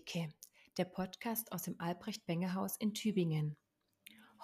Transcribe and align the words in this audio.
Bengeltheke, 0.00 0.32
der 0.78 0.84
Podcast 0.84 1.52
aus 1.52 1.62
dem 1.62 1.78
Albrecht-Benge-Haus 1.78 2.76
in 2.76 2.94
Tübingen. 2.94 3.56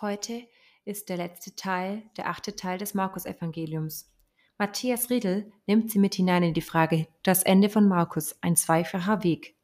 Heute 0.00 0.43
ist 0.84 1.09
der 1.09 1.16
letzte 1.16 1.54
Teil, 1.54 2.02
der 2.16 2.29
achte 2.29 2.57
Teil 2.57 2.79
des 2.79 2.95
Markus-Evangeliums. 2.95 4.12
Matthias 4.58 5.08
Riedel 5.08 5.50
nimmt 5.66 5.90
sie 5.90 5.98
mit 5.98 6.14
hinein 6.14 6.43
in 6.43 6.54
die 6.54 6.61
Frage 6.61 7.07
Das 7.22 7.43
Ende 7.43 7.68
von 7.68 7.89
Markus, 7.89 8.36
ein 8.43 8.57
zweifacher 8.57 9.22
Weg. 9.22 9.57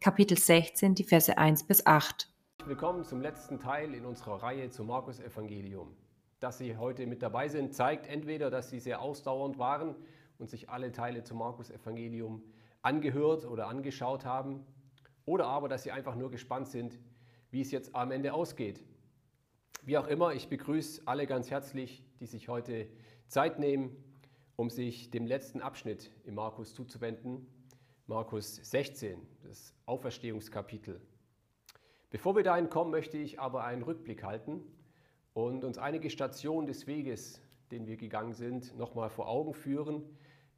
Kapitel 0.00 0.36
16, 0.36 0.94
die 0.94 1.04
Verse 1.04 1.36
1 1.36 1.64
bis 1.66 1.86
8. 1.86 2.32
Willkommen 2.66 3.04
zum 3.04 3.20
letzten 3.20 3.60
Teil 3.60 3.94
in 3.94 4.04
unserer 4.04 4.42
Reihe 4.42 4.70
zum 4.70 4.88
Markus-Evangelium. 4.88 5.96
Dass 6.40 6.58
Sie 6.58 6.76
heute 6.76 7.06
mit 7.06 7.22
dabei 7.22 7.48
sind, 7.48 7.74
zeigt 7.74 8.06
entweder, 8.06 8.50
dass 8.50 8.70
Sie 8.70 8.80
sehr 8.80 9.00
ausdauernd 9.00 9.58
waren 9.58 9.94
und 10.38 10.50
sich 10.50 10.68
alle 10.68 10.92
Teile 10.92 11.22
zum 11.22 11.38
Markus-Evangelium 11.38 12.42
angehört 12.82 13.44
oder 13.44 13.68
angeschaut 13.68 14.24
haben 14.24 14.64
oder 15.28 15.46
aber, 15.46 15.68
dass 15.68 15.82
Sie 15.82 15.92
einfach 15.92 16.16
nur 16.16 16.30
gespannt 16.30 16.68
sind, 16.68 16.98
wie 17.50 17.60
es 17.60 17.70
jetzt 17.70 17.94
am 17.94 18.10
Ende 18.12 18.32
ausgeht. 18.32 18.82
Wie 19.82 19.98
auch 19.98 20.08
immer, 20.08 20.32
ich 20.32 20.48
begrüße 20.48 21.02
alle 21.04 21.26
ganz 21.26 21.50
herzlich, 21.50 22.02
die 22.18 22.26
sich 22.26 22.48
heute 22.48 22.88
Zeit 23.26 23.58
nehmen, 23.58 23.94
um 24.56 24.70
sich 24.70 25.10
dem 25.10 25.26
letzten 25.26 25.60
Abschnitt 25.60 26.10
im 26.24 26.34
Markus 26.34 26.74
zuzuwenden, 26.74 27.46
Markus 28.06 28.56
16, 28.56 29.20
das 29.42 29.74
Auferstehungskapitel. 29.84 30.98
Bevor 32.08 32.34
wir 32.34 32.42
dahin 32.42 32.70
kommen, 32.70 32.90
möchte 32.90 33.18
ich 33.18 33.38
aber 33.38 33.64
einen 33.64 33.82
Rückblick 33.82 34.24
halten 34.24 34.62
und 35.34 35.62
uns 35.62 35.76
einige 35.76 36.08
Stationen 36.08 36.66
des 36.66 36.86
Weges, 36.86 37.42
den 37.70 37.86
wir 37.86 37.98
gegangen 37.98 38.32
sind, 38.32 38.74
nochmal 38.78 39.10
vor 39.10 39.28
Augen 39.28 39.52
führen, 39.52 40.02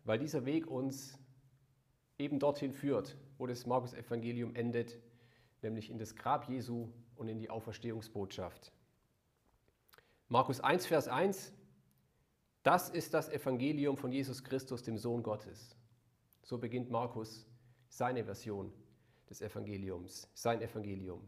weil 0.05 0.21
dieser 0.21 0.47
Weg 0.47 0.69
uns 0.69 1.19
eben 2.19 2.39
dorthin 2.39 2.73
führt, 2.73 3.17
wo 3.41 3.47
das 3.47 3.67
Markus-Evangelium 3.67 4.55
endet, 4.55 4.99
nämlich 5.63 5.91
in 5.91 5.99
das 5.99 6.15
Grab 6.15 6.49
Jesu 6.49 6.93
und 7.17 7.29
in 7.29 7.39
die 7.39 7.49
Auferstehungsbotschaft. 7.49 8.73
Markus 10.29 10.61
1, 10.61 10.87
Vers 10.87 11.09
1, 11.09 11.53
das 12.63 12.91
ist 12.91 13.15
das 13.15 13.31
Evangelium 13.31 13.97
von 13.97 14.13
Jesus 14.13 14.45
Christus, 14.45 14.83
dem 14.83 14.99
Sohn 14.99 15.23
Gottes. 15.23 15.75
So 16.43 16.59
beginnt 16.59 16.91
Markus 16.91 17.47
seine 17.89 18.25
Version 18.25 18.73
des 19.31 19.41
Evangeliums, 19.41 20.29
sein 20.35 20.61
Evangelium. 20.61 21.27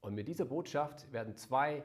Und 0.00 0.14
mit 0.14 0.28
dieser 0.28 0.44
Botschaft 0.44 1.10
werden 1.10 1.34
zwei 1.36 1.82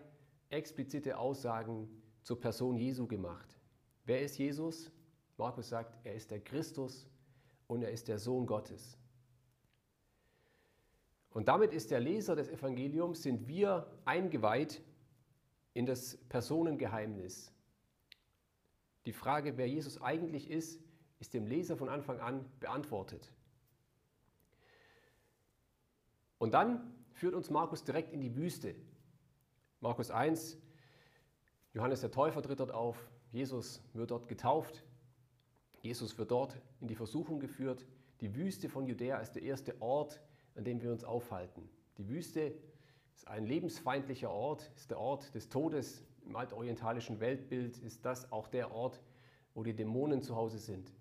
explizite 0.49 1.17
Aussagen 1.17 1.89
zur 2.23 2.39
Person 2.39 2.75
Jesu 2.75 3.07
gemacht. 3.07 3.57
Wer 4.03 4.21
ist 4.21 4.37
Jesus? 4.37 4.91
Markus 5.37 5.69
sagt, 5.69 5.97
er 6.05 6.13
ist 6.13 6.29
der 6.29 6.41
Christus 6.41 7.07
und 7.67 7.83
er 7.83 7.91
ist 7.91 8.07
der 8.09 8.19
Sohn 8.19 8.45
Gottes. 8.45 8.97
Und 11.33 11.47
damit 11.47 11.73
ist 11.73 11.89
der 11.91 11.99
Leser 11.99 12.35
des 12.35 12.49
Evangeliums, 12.49 13.23
sind 13.23 13.47
wir 13.47 13.87
eingeweiht 14.05 14.83
in 15.73 15.85
das 15.85 16.17
Personengeheimnis. 16.29 17.51
Die 19.05 19.13
Frage, 19.13 19.57
wer 19.57 19.67
Jesus 19.67 20.01
eigentlich 20.01 20.49
ist, 20.49 20.79
ist 21.19 21.33
dem 21.33 21.47
Leser 21.47 21.75
von 21.75 21.89
Anfang 21.89 22.19
an 22.19 22.45
beantwortet. 22.59 23.31
Und 26.37 26.53
dann 26.53 26.93
führt 27.13 27.33
uns 27.33 27.49
Markus 27.49 27.83
direkt 27.83 28.13
in 28.13 28.21
die 28.21 28.35
Wüste. 28.35 28.75
Markus 29.79 30.11
1, 30.11 30.57
Johannes 31.73 32.01
der 32.01 32.11
Täufer 32.11 32.41
tritt 32.41 32.59
dort 32.59 32.71
auf, 32.71 33.09
Jesus 33.31 33.81
wird 33.93 34.11
dort 34.11 34.27
getauft, 34.27 34.83
Jesus 35.81 36.17
wird 36.17 36.31
dort 36.31 36.61
in 36.79 36.87
die 36.87 36.95
Versuchung 36.95 37.39
geführt. 37.39 37.85
Die 38.21 38.35
Wüste 38.35 38.69
von 38.69 38.85
Judäa 38.85 39.17
ist 39.17 39.31
der 39.31 39.43
erste 39.43 39.81
Ort, 39.81 40.21
an 40.55 40.63
dem 40.63 40.81
wir 40.81 40.91
uns 40.91 41.03
aufhalten. 41.03 41.69
Die 41.97 42.07
Wüste 42.07 42.53
ist 43.15 43.27
ein 43.27 43.45
lebensfeindlicher 43.45 44.31
Ort, 44.31 44.71
ist 44.75 44.91
der 44.91 44.99
Ort 44.99 45.33
des 45.35 45.49
Todes. 45.49 46.03
Im 46.25 46.35
altorientalischen 46.35 47.19
Weltbild 47.19 47.77
ist 47.79 48.05
das 48.05 48.31
auch 48.31 48.47
der 48.47 48.71
Ort, 48.71 49.01
wo 49.53 49.63
die 49.63 49.75
Dämonen 49.75 50.21
zu 50.21 50.35
Hause 50.35 50.57
sind. 50.57 50.91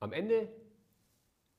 Am 0.00 0.12
Ende, 0.12 0.48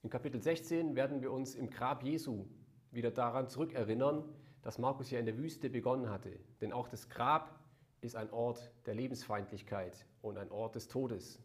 in 0.03 0.09
Kapitel 0.09 0.41
16, 0.41 0.95
werden 0.95 1.22
wir 1.22 1.31
uns 1.31 1.55
im 1.55 1.69
Grab 1.69 2.03
Jesu 2.03 2.45
wieder 2.91 3.11
daran 3.11 3.47
zurückerinnern, 3.47 4.23
dass 4.61 4.78
Markus 4.78 5.11
ja 5.11 5.19
in 5.19 5.25
der 5.25 5.38
Wüste 5.38 5.69
begonnen 5.69 6.09
hatte. 6.09 6.39
Denn 6.61 6.72
auch 6.72 6.88
das 6.88 7.09
Grab 7.09 7.59
ist 8.01 8.16
ein 8.16 8.31
Ort 8.31 8.72
der 8.85 8.95
Lebensfeindlichkeit 8.95 10.05
und 10.22 10.38
ein 10.38 10.51
Ort 10.51 10.75
des 10.75 10.88
Todes. 10.88 11.41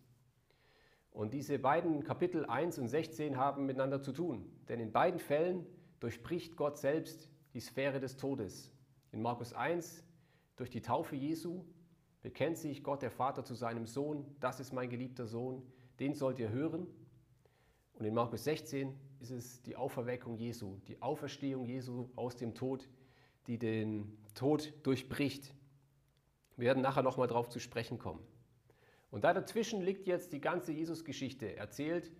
Und 1.11 1.35
diese 1.35 1.59
beiden 1.59 2.05
Kapitel 2.05 2.47
1 2.47 2.79
und 2.79 2.89
16 2.89 3.37
haben 3.37 3.67
miteinander 3.67 4.01
zu 4.01 4.13
tun, 4.13 4.45
denn 4.69 4.81
in 4.81 4.93
beiden 4.93 5.19
Fällen 5.19 5.67
durchbricht 5.99 6.57
Gott 6.57 6.79
selbst 6.79 7.29
die 7.53 7.61
Sphäre 7.61 8.01
des 8.01 8.17
Todes. 8.17 8.71
In 9.13 9.21
Markus 9.21 9.53
1 9.53 10.05
durch 10.57 10.71
die 10.71 10.83
Taufe 10.83 11.17
Jesu 11.17 11.65
bekennt 12.23 12.59
sich 12.59 12.85
Gott 12.85 13.03
der 13.03 13.11
Vater 13.11 13.45
zu 13.45 13.55
seinem 13.55 13.87
Sohn, 13.87 14.25
das 14.41 14.61
ist 14.61 14.73
mein 14.73 14.89
geliebter 14.89 15.27
Sohn, 15.27 15.63
den 15.99 16.15
sollt 16.15 16.39
ihr 16.39 16.51
hören. 16.51 16.87
Und 17.95 18.05
in 18.05 18.15
Markus 18.15 18.45
16 18.45 18.95
ist 19.21 19.31
es 19.31 19.63
die 19.63 19.77
Auferweckung 19.77 20.37
Jesu, 20.37 20.79
die 20.87 21.03
Auferstehung 21.03 21.67
Jesu 21.67 22.09
aus 22.17 22.37
dem 22.37 22.55
Tod, 22.55 22.89
die 23.47 23.59
den 23.59 24.17
Tod 24.35 24.73
durchbricht. 24.85 25.55
Wir 26.57 26.67
werden 26.67 26.83
nachher 26.83 27.03
nochmal 27.03 27.27
darauf 27.27 27.49
zu 27.49 27.59
sprechen 27.59 27.99
kommen. 27.99 28.21
Und 29.11 29.25
da 29.25 29.33
dazwischen 29.33 29.83
liegt 29.83 30.07
jetzt 30.07 30.33
die 30.33 30.41
ganze 30.41 30.73
Jesus-Geschichte, 30.73 31.57
erzählt 31.57 32.13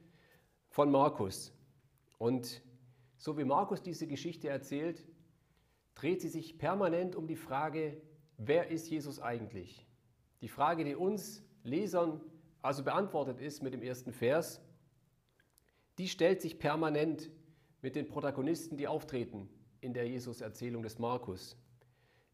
von 0.69 0.91
Markus. 0.91 1.53
Und 2.19 2.63
so 3.17 3.39
wie 3.39 3.45
Markus 3.45 3.83
diese 3.83 4.07
Geschichte 4.07 4.49
erzählt, 4.49 5.07
dreht 5.95 6.21
sie 6.21 6.29
sich 6.29 6.59
permanent 6.59 7.15
um 7.15 7.27
die 7.27 7.37
Frage, 7.37 8.01
wer 8.39 8.69
ist 8.69 8.91
Jesus 8.91 9.21
eigentlich? 9.21 9.87
Die 10.41 10.49
Frage, 10.49 10.85
die 10.85 10.95
uns 10.95 11.45
Lesern 11.63 12.21
also 12.63 12.83
beantwortet 12.83 13.41
ist 13.41 13.63
mit 13.63 13.73
dem 13.73 13.83
ersten 13.83 14.13
Vers, 14.13 14.61
die 15.99 16.09
stellt 16.09 16.41
sich 16.41 16.59
permanent 16.59 17.31
mit 17.83 17.95
den 17.95 18.09
Protagonisten, 18.09 18.77
die 18.77 18.89
auftreten 18.89 19.49
in 19.81 19.95
der 19.95 20.09
Jesus-Erzählung 20.09 20.83
des 20.83 20.99
Markus. 20.99 21.57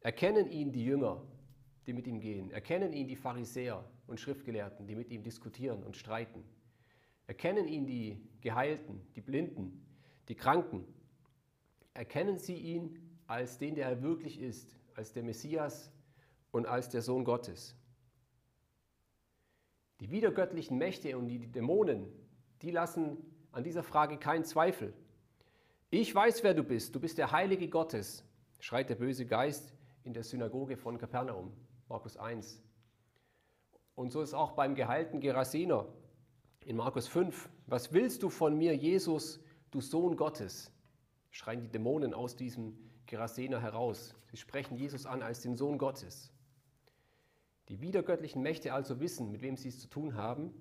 Erkennen 0.01 0.51
ihn 0.51 0.73
die 0.73 0.85
Jünger, 0.85 1.23
die 1.87 1.93
mit 1.93 2.07
ihm 2.07 2.21
gehen. 2.21 2.51
Erkennen 2.51 2.93
ihn 2.93 3.09
die 3.09 3.17
Pharisäer 3.17 3.85
und 4.07 4.21
Schriftgelehrten, 4.21 4.87
die 4.87 4.95
mit 4.95 5.11
ihm 5.11 5.23
diskutieren 5.23 5.83
und 5.83 5.97
streiten. 5.97 6.45
Erkennen 7.27 7.67
ihn 7.67 7.87
die 7.87 8.21
Geheilten, 8.41 9.01
die 9.17 9.21
Blinden, 9.21 9.85
die 10.29 10.35
Kranken. 10.35 10.85
Erkennen 11.95 12.39
sie 12.39 12.57
ihn 12.57 12.99
als 13.27 13.59
den, 13.59 13.75
der 13.75 13.89
er 13.89 14.03
wirklich 14.03 14.41
ist, 14.41 14.77
als 14.95 15.13
der 15.13 15.23
Messias 15.23 15.93
und 16.53 16.67
als 16.67 16.89
der 16.89 17.03
Sohn 17.03 17.25
Gottes. 17.25 17.75
Die 20.01 20.11
wiedergöttlichen 20.11 20.79
Mächte 20.79 21.17
und 21.17 21.27
die 21.27 21.47
Dämonen, 21.47 22.07
die 22.63 22.71
lassen 22.71 23.17
an 23.51 23.65
dieser 23.65 23.83
Frage 23.83 24.19
keinen 24.19 24.45
Zweifel. 24.45 24.93
Ich 25.91 26.15
weiß, 26.15 26.43
wer 26.45 26.53
du 26.53 26.63
bist. 26.63 26.95
Du 26.95 27.01
bist 27.01 27.17
der 27.17 27.33
Heilige 27.33 27.69
Gottes, 27.69 28.25
schreit 28.61 28.91
der 28.91 28.97
böse 28.97 29.25
Geist 29.25 29.73
in 30.05 30.13
der 30.13 30.23
Synagoge 30.23 30.77
von 30.77 30.99
Kapernaum. 30.99 31.53
Markus 31.89 32.17
1. 32.17 32.63
Und 33.97 34.13
so 34.13 34.21
ist 34.21 34.35
auch 34.35 34.53
beim 34.53 34.75
geheilten 34.75 35.21
Gerasener 35.21 35.87
in 36.65 36.77
Markus 36.77 37.09
5. 37.09 37.49
Was 37.67 37.93
willst 37.95 38.23
du 38.23 38.29
von 38.29 38.57
mir, 38.57 38.77
Jesus, 38.77 39.41
du 39.71 39.81
Sohn 39.81 40.17
Gottes? 40.17 40.71
Schreien 41.31 41.63
die 41.63 41.69
Dämonen 41.69 42.13
aus 42.13 42.37
diesem 42.37 42.79
Gerasener 43.07 43.61
heraus. 43.61 44.15
Sie 44.31 44.37
sprechen 44.37 44.77
Jesus 44.77 45.07
an 45.07 45.23
als 45.23 45.41
den 45.41 45.57
Sohn 45.57 45.79
Gottes. 45.79 46.31
Die 47.71 47.81
wiedergöttlichen 47.81 48.43
Mächte 48.43 48.75
also 48.75 49.01
wissen, 49.01 49.33
mit 49.33 49.41
wem 49.41 49.57
sie 49.57 49.71
es 49.71 49.81
zu 49.81 49.89
tun 49.89 50.15
haben. 50.15 50.53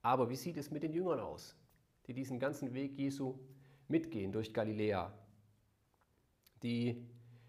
Aber 0.00 0.30
wie 0.30 0.36
sieht 0.36 0.56
es 0.56 0.70
mit 0.70 0.84
den 0.84 0.92
Jüngern 0.92 1.18
aus, 1.18 1.56
die 2.06 2.14
diesen 2.14 2.38
ganzen 2.38 2.72
Weg 2.72 2.96
Jesu 2.96 3.34
mitgehen 3.88 4.30
durch 4.30 4.54
Galiläa? 4.54 5.12
Die 6.62 7.04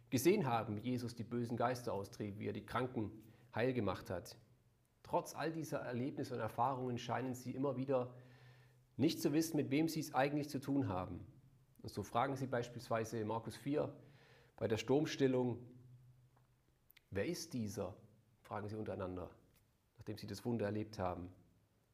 gesehen 0.09 0.47
haben, 0.47 0.77
wie 0.77 0.89
Jesus 0.89 1.13
die 1.13 1.23
bösen 1.23 1.57
Geister 1.57 1.93
austrieb, 1.93 2.39
wie 2.39 2.47
er 2.47 2.53
die 2.53 2.65
Kranken 2.65 3.11
heil 3.53 3.71
gemacht 3.73 4.09
hat. 4.09 4.35
Trotz 5.07 5.33
all 5.35 5.51
dieser 5.51 5.79
Erlebnisse 5.79 6.33
und 6.33 6.41
Erfahrungen 6.41 6.97
scheinen 6.97 7.33
sie 7.33 7.51
immer 7.51 7.77
wieder 7.77 8.13
nicht 8.97 9.21
zu 9.21 9.31
wissen, 9.31 9.55
mit 9.55 9.71
wem 9.71 9.87
sie 9.87 10.01
es 10.01 10.13
eigentlich 10.13 10.49
zu 10.49 10.59
tun 10.59 10.89
haben. 10.89 11.25
Und 11.81 11.89
so 11.89 12.03
fragen 12.03 12.35
sie 12.35 12.47
beispielsweise 12.47 13.23
Markus 13.23 13.55
4 13.55 13.93
bei 14.57 14.67
der 14.67 14.77
Sturmstillung, 14.77 15.59
wer 17.11 17.25
ist 17.25 17.53
dieser? 17.53 17.95
fragen 18.41 18.67
sie 18.67 18.75
untereinander, 18.75 19.29
nachdem 19.97 20.17
sie 20.17 20.27
das 20.27 20.43
Wunder 20.45 20.65
erlebt 20.65 20.99
haben. 20.99 21.29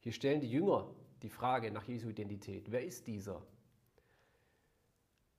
Hier 0.00 0.12
stellen 0.12 0.40
die 0.40 0.50
Jünger 0.50 0.88
die 1.22 1.28
Frage 1.28 1.70
nach 1.70 1.84
Jesu 1.84 2.08
Identität. 2.08 2.70
Wer 2.70 2.84
ist 2.84 3.06
dieser? 3.06 3.42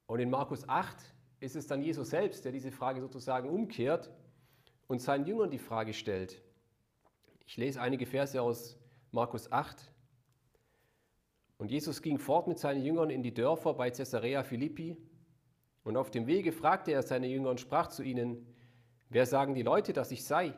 Und 0.08 0.20
in 0.20 0.30
Markus 0.30 0.68
8 0.68 0.98
ist 1.40 1.56
es 1.56 1.68
dann 1.68 1.82
Jesus 1.82 2.10
selbst, 2.10 2.46
der 2.46 2.52
diese 2.52 2.72
Frage 2.72 3.02
sozusagen 3.02 3.50
umkehrt 3.50 4.12
und 4.88 5.02
seinen 5.02 5.26
Jüngern 5.26 5.50
die 5.50 5.60
Frage 5.60 5.94
stellt. 5.94 6.42
Ich 7.46 7.58
lese 7.58 7.80
einige 7.80 8.06
Verse 8.06 8.42
aus 8.42 8.78
Markus 9.12 9.52
8. 9.52 9.92
Und 11.58 11.72
Jesus 11.72 12.02
ging 12.02 12.18
fort 12.18 12.48
mit 12.48 12.60
seinen 12.60 12.84
Jüngern 12.84 13.10
in 13.10 13.24
die 13.24 13.34
Dörfer 13.34 13.74
bei 13.74 13.92
Caesarea 13.92 14.44
Philippi. 14.44 14.98
Und 15.84 15.96
auf 15.96 16.12
dem 16.12 16.28
Wege 16.28 16.52
fragte 16.52 16.92
er 16.92 17.04
seine 17.04 17.28
Jünger 17.28 17.52
und 17.52 17.62
sprach 17.62 17.88
zu 17.88 18.04
ihnen, 18.04 18.46
wer 19.10 19.26
sagen 19.26 19.54
die 19.54 19.62
Leute, 19.62 19.94
dass 19.94 20.12
ich 20.12 20.26
sei? 20.26 20.54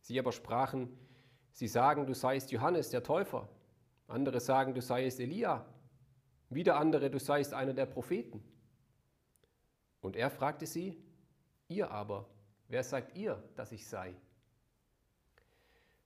Sie 0.00 0.18
aber 0.18 0.32
sprachen, 0.32 0.96
sie 1.50 1.66
sagen, 1.66 2.06
du 2.06 2.14
seist 2.14 2.52
Johannes 2.52 2.90
der 2.90 3.02
Täufer. 3.02 3.48
Andere 4.06 4.38
sagen, 4.40 4.74
du 4.74 4.80
seist 4.80 5.18
Elia. 5.18 5.66
Wieder 6.48 6.76
andere, 6.76 7.10
du 7.10 7.18
seist 7.18 7.52
einer 7.52 7.74
der 7.74 7.86
Propheten. 7.86 8.42
Und 10.00 10.14
er 10.14 10.30
fragte 10.30 10.66
sie, 10.66 11.02
ihr 11.68 11.90
aber, 11.90 12.28
wer 12.68 12.84
sagt 12.84 13.16
ihr, 13.16 13.42
dass 13.56 13.72
ich 13.72 13.88
sei? 13.88 14.14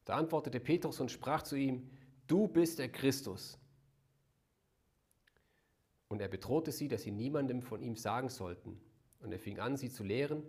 Da 0.09 0.17
antwortete 0.17 0.59
Petrus 0.59 1.01
und 1.01 1.11
sprach 1.11 1.43
zu 1.43 1.55
ihm, 1.55 1.87
du 2.27 2.49
bist 2.49 2.79
der 2.79 2.89
Christus. 2.89 3.59
Und 6.09 6.23
er 6.23 6.29
bedrohte 6.29 6.73
sie, 6.73 6.89
dass 6.89 7.03
sie 7.03 7.11
niemandem 7.11 7.61
von 7.61 7.83
ihm 7.83 7.95
sagen 7.95 8.31
sollten. 8.31 8.81
Und 9.21 9.33
er 9.33 9.39
fing 9.39 9.59
an, 9.59 9.77
sie 9.77 9.91
zu 9.91 10.03
lehren, 10.03 10.43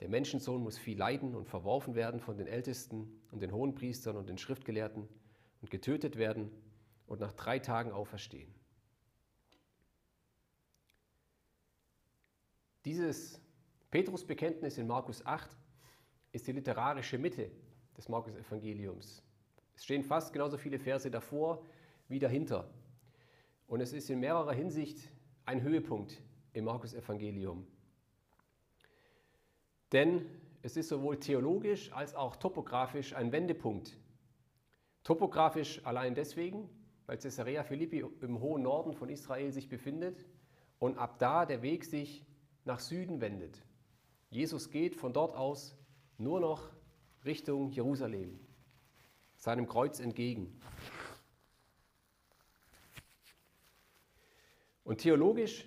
der 0.00 0.08
Menschensohn 0.08 0.62
muss 0.62 0.78
viel 0.78 0.96
leiden 0.96 1.34
und 1.34 1.50
verworfen 1.50 1.94
werden 1.94 2.18
von 2.18 2.38
den 2.38 2.46
Ältesten 2.46 3.20
und 3.30 3.40
den 3.40 3.52
Hohenpriestern 3.52 4.16
und 4.16 4.26
den 4.26 4.38
Schriftgelehrten 4.38 5.06
und 5.60 5.70
getötet 5.70 6.16
werden 6.16 6.50
und 7.06 7.20
nach 7.20 7.34
drei 7.34 7.58
Tagen 7.58 7.92
auferstehen. 7.92 8.54
Dieses 12.86 13.38
Petrusbekenntnis 13.90 14.78
in 14.78 14.86
Markus 14.86 15.26
8 15.26 15.54
ist 16.32 16.46
die 16.46 16.52
literarische 16.52 17.18
Mitte 17.18 17.50
des 17.96 18.08
Markus-Evangeliums. 18.08 19.22
Es 19.76 19.84
stehen 19.84 20.02
fast 20.02 20.32
genauso 20.32 20.56
viele 20.56 20.78
Verse 20.78 21.10
davor 21.10 21.64
wie 22.08 22.18
dahinter. 22.18 22.68
Und 23.66 23.80
es 23.80 23.92
ist 23.92 24.10
in 24.10 24.20
mehrerer 24.20 24.52
Hinsicht 24.52 25.10
ein 25.46 25.62
Höhepunkt 25.62 26.22
im 26.52 26.64
Markus-Evangelium. 26.64 27.66
Denn 29.92 30.26
es 30.62 30.76
ist 30.76 30.88
sowohl 30.88 31.18
theologisch 31.18 31.92
als 31.92 32.14
auch 32.14 32.36
topografisch 32.36 33.14
ein 33.14 33.32
Wendepunkt. 33.32 33.98
Topografisch 35.02 35.84
allein 35.84 36.14
deswegen, 36.14 36.68
weil 37.06 37.18
Caesarea 37.18 37.62
Philippi 37.62 38.04
im 38.22 38.40
hohen 38.40 38.62
Norden 38.62 38.94
von 38.94 39.08
Israel 39.08 39.52
sich 39.52 39.68
befindet 39.68 40.24
und 40.78 40.96
ab 40.96 41.18
da 41.18 41.44
der 41.44 41.62
Weg 41.62 41.84
sich 41.84 42.24
nach 42.64 42.80
Süden 42.80 43.20
wendet. 43.20 43.62
Jesus 44.30 44.70
geht 44.70 44.96
von 44.96 45.12
dort 45.12 45.36
aus 45.36 45.76
nur 46.16 46.40
noch 46.40 46.70
Richtung 47.24 47.70
Jerusalem, 47.70 48.38
seinem 49.36 49.66
Kreuz 49.66 50.00
entgegen. 50.00 50.60
Und 54.84 54.98
theologisch 54.98 55.66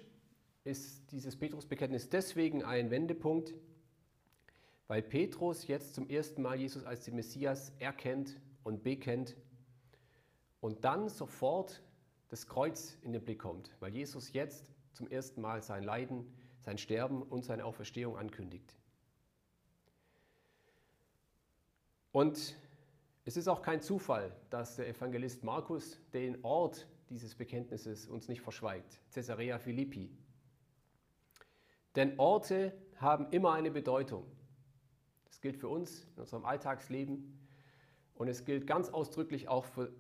ist 0.64 1.12
dieses 1.12 1.36
Petrusbekenntnis 1.36 2.10
deswegen 2.10 2.64
ein 2.64 2.92
Wendepunkt, 2.92 3.56
weil 4.88 5.02
Petrus 5.02 5.68
jetzt 5.68 5.96
zum 5.96 6.10
ersten 6.10 6.42
Mal 6.42 6.60
Jesus 6.60 6.86
als 6.86 7.06
den 7.06 7.16
Messias 7.16 7.74
erkennt 7.80 8.40
und 8.64 8.84
bekennt 8.84 9.36
und 10.62 10.86
dann 10.86 11.10
sofort 11.10 11.82
das 12.30 12.48
Kreuz 12.48 12.98
in 13.02 13.14
den 13.14 13.24
Blick 13.24 13.40
kommt, 13.40 13.72
weil 13.80 13.94
Jesus 13.94 14.34
jetzt 14.34 14.72
zum 14.94 15.08
ersten 15.08 15.42
Mal 15.42 15.62
sein 15.62 15.84
Leiden, 15.84 16.32
sein 16.60 16.78
Sterben 16.78 17.24
und 17.24 17.46
seine 17.46 17.66
Auferstehung 17.66 18.18
ankündigt. 18.18 18.76
Und 22.18 22.58
es 23.26 23.38
ist 23.38 23.48
auch 23.48 23.62
kein 23.62 23.80
Zufall, 23.80 24.36
dass 24.50 24.78
der 24.78 24.88
Evangelist 24.88 25.44
Markus 25.44 26.00
den 26.14 26.44
Ort 26.44 26.88
dieses 27.12 27.36
Bekenntnisses 27.36 28.08
uns 28.08 28.28
nicht 28.28 28.42
verschweigt, 28.42 29.00
Caesarea 29.14 29.60
Philippi. 29.60 30.10
Denn 31.96 32.18
Orte 32.18 32.74
haben 32.96 33.30
immer 33.30 33.54
eine 33.54 33.70
Bedeutung. 33.70 34.26
Das 35.26 35.42
gilt 35.42 35.58
für 35.58 35.68
uns 35.68 36.08
in 36.16 36.22
unserem 36.22 36.46
Alltagsleben 36.46 37.40
und 38.16 38.30
es 38.30 38.46
gilt 38.46 38.66
ganz 38.66 38.90
ausdrücklich 38.90 39.48
auch 39.48 39.66
für 39.66 39.94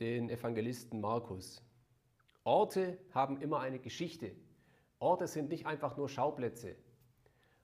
den 0.00 0.30
Evangelisten 0.30 1.00
Markus. 1.00 1.62
Orte 2.42 2.98
haben 3.12 3.40
immer 3.40 3.60
eine 3.60 3.78
Geschichte. 3.78 4.32
Orte 4.98 5.28
sind 5.28 5.48
nicht 5.48 5.64
einfach 5.66 5.96
nur 5.96 6.08
Schauplätze. 6.08 6.74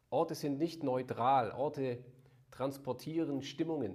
Orte 0.09 0.37
sind 0.37 0.59
nicht 0.59 0.85
neutral. 0.85 1.51
Orte 1.51 1.99
transportieren 2.51 3.43
Stimmungen. 3.43 3.95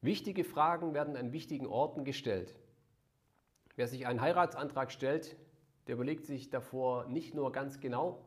Wichtige 0.00 0.44
Fragen 0.44 0.94
werden 0.94 1.16
an 1.16 1.32
wichtigen 1.32 1.66
Orten 1.66 2.04
gestellt. 2.04 2.54
Wer 3.74 3.88
sich 3.88 4.06
einen 4.06 4.20
Heiratsantrag 4.20 4.92
stellt, 4.92 5.36
der 5.86 5.94
überlegt 5.94 6.26
sich 6.26 6.50
davor 6.50 7.06
nicht 7.06 7.34
nur 7.34 7.52
ganz 7.52 7.80
genau, 7.80 8.24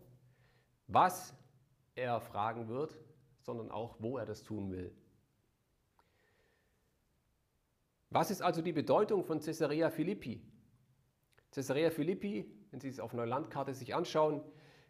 was 0.87 1.33
er 1.95 2.19
fragen 2.19 2.67
wird, 2.67 2.97
sondern 3.41 3.71
auch, 3.71 3.95
wo 3.99 4.17
er 4.17 4.25
das 4.25 4.43
tun 4.43 4.71
will. 4.71 4.93
Was 8.09 8.31
ist 8.31 8.41
also 8.41 8.61
die 8.61 8.73
Bedeutung 8.73 9.23
von 9.23 9.39
Caesarea 9.39 9.89
Philippi? 9.89 10.41
Caesarea 11.51 11.91
Philippi, 11.91 12.45
wenn 12.71 12.79
Sie 12.79 12.87
es 12.87 12.99
auf 12.99 13.13
einer 13.13 13.25
Landkarte 13.25 13.73
sich 13.73 13.93
anschauen, 13.93 14.41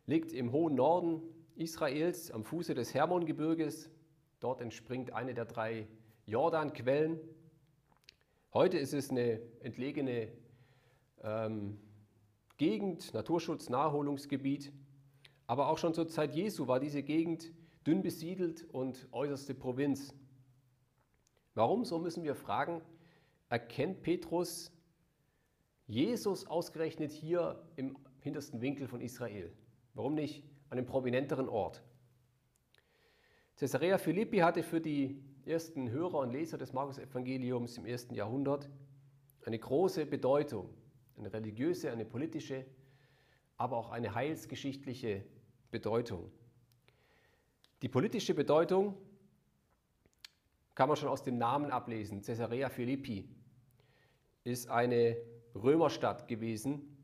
liegt 0.06 0.32
im 0.32 0.52
hohen 0.52 0.76
Norden 0.76 1.22
Israels 1.60 2.32
am 2.32 2.46
Fuße 2.46 2.74
des 2.74 2.94
Hermongebirges. 2.94 3.90
Dort 4.40 4.62
entspringt 4.62 5.14
eine 5.14 5.34
der 5.34 5.46
drei 5.46 5.88
Jordanquellen. 6.26 7.20
Heute 8.54 8.78
ist 8.78 8.94
es 8.94 9.10
eine 9.10 9.42
entlegene 9.60 10.32
ähm, 11.22 11.78
Gegend, 12.58 13.14
Naturschutz, 13.14 13.70
Naherholungsgebiet. 13.70 14.72
Aber 15.48 15.68
auch 15.68 15.78
schon 15.78 15.94
zur 15.94 16.08
Zeit 16.08 16.34
Jesu 16.34 16.68
war 16.68 16.80
diese 16.80 17.04
Gegend 17.04 17.52
dünn 17.86 18.02
besiedelt 18.02 18.64
und 18.72 19.08
äußerste 19.12 19.54
Provinz. 19.54 20.14
Warum, 21.56 21.84
so 21.84 22.00
müssen 22.00 22.24
wir 22.24 22.36
fragen, 22.36 22.82
erkennt 23.50 24.02
Petrus 24.02 24.72
Jesus 25.88 26.46
ausgerechnet 26.48 27.12
hier 27.12 27.62
im 27.76 27.98
hintersten 28.22 28.62
Winkel 28.62 28.88
von 28.88 29.02
Israel? 29.02 29.52
Warum 29.94 30.16
nicht 30.16 30.44
an 30.70 30.78
einem 30.78 30.86
prominenteren 30.86 31.50
Ort? 31.50 31.84
Caesarea 33.58 33.98
Philippi 33.98 34.38
hatte 34.38 34.64
für 34.64 34.80
die 34.80 35.22
ersten 35.46 35.90
Hörer 35.90 36.20
und 36.20 36.32
Leser 36.32 36.58
des 36.58 36.74
Markus-Evangeliums 36.74 37.78
im 37.78 37.86
ersten 37.86 38.14
Jahrhundert 38.16 38.70
eine 39.46 39.60
große 39.60 40.06
Bedeutung, 40.06 40.70
eine 41.18 41.34
religiöse, 41.34 41.92
eine 41.92 42.06
politische, 42.06 42.66
aber 43.58 43.78
auch 43.78 43.90
eine 43.90 44.14
heilsgeschichtliche 44.16 45.26
Bedeutung. 45.72 46.32
Die 47.82 47.90
politische 47.90 48.34
Bedeutung 48.34 48.96
kann 50.76 50.88
man 50.88 50.98
schon 50.98 51.10
aus 51.10 51.24
dem 51.24 51.38
Namen 51.38 51.72
ablesen. 51.72 52.22
Caesarea 52.22 52.70
Philippi 52.70 53.28
ist 54.44 54.70
eine 54.70 55.18
Römerstadt 55.56 56.28
gewesen, 56.28 56.99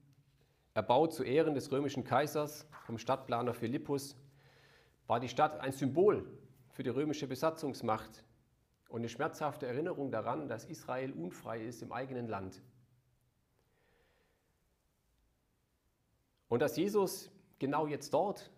erbaut 0.75 1.13
zu 1.13 1.23
Ehren 1.23 1.55
des 1.55 1.71
römischen 1.71 2.03
Kaisers 2.03 2.67
vom 2.85 2.99
Stadtplaner 2.99 3.53
Philippus, 3.53 4.15
war 5.07 5.19
die 5.19 5.29
Stadt 5.29 5.59
ein 5.61 5.71
Symbol 5.71 6.27
für 6.69 6.83
die 6.83 6.89
römische 6.89 7.27
Besatzungsmacht 7.27 8.25
und 8.89 8.99
eine 8.99 9.09
schmerzhafte 9.09 9.65
Erinnerung 9.65 10.11
daran, 10.11 10.49
dass 10.49 10.65
Israel 10.65 11.13
unfrei 11.13 11.63
ist 11.63 11.81
im 11.81 11.93
eigenen 11.93 12.27
Land. 12.27 12.61
Und 16.49 16.59
dass 16.59 16.75
Jesus 16.75 17.31
genau 17.57 17.87
jetzt 17.87 18.13
dort, 18.13 18.51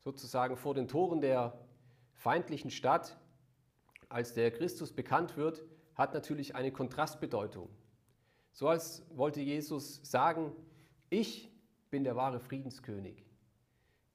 sozusagen 0.00 0.56
vor 0.56 0.74
den 0.74 0.88
Toren 0.88 1.20
der 1.20 1.56
feindlichen 2.14 2.70
Stadt, 2.70 3.16
als 4.08 4.34
der 4.34 4.50
Christus 4.50 4.92
bekannt 4.92 5.36
wird, 5.36 5.64
hat 5.94 6.14
natürlich 6.14 6.56
eine 6.56 6.72
Kontrastbedeutung. 6.72 7.68
So 8.52 8.68
als 8.68 9.04
wollte 9.16 9.40
Jesus 9.40 10.00
sagen, 10.02 10.52
ich 11.16 11.50
bin 11.90 12.04
der 12.04 12.14
wahre 12.14 12.40
Friedenskönig. 12.40 13.24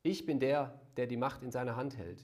Ich 0.03 0.25
bin 0.25 0.39
der, 0.39 0.79
der 0.97 1.07
die 1.07 1.17
Macht 1.17 1.41
in 1.41 1.51
seiner 1.51 1.75
Hand 1.75 1.97
hält. 1.97 2.23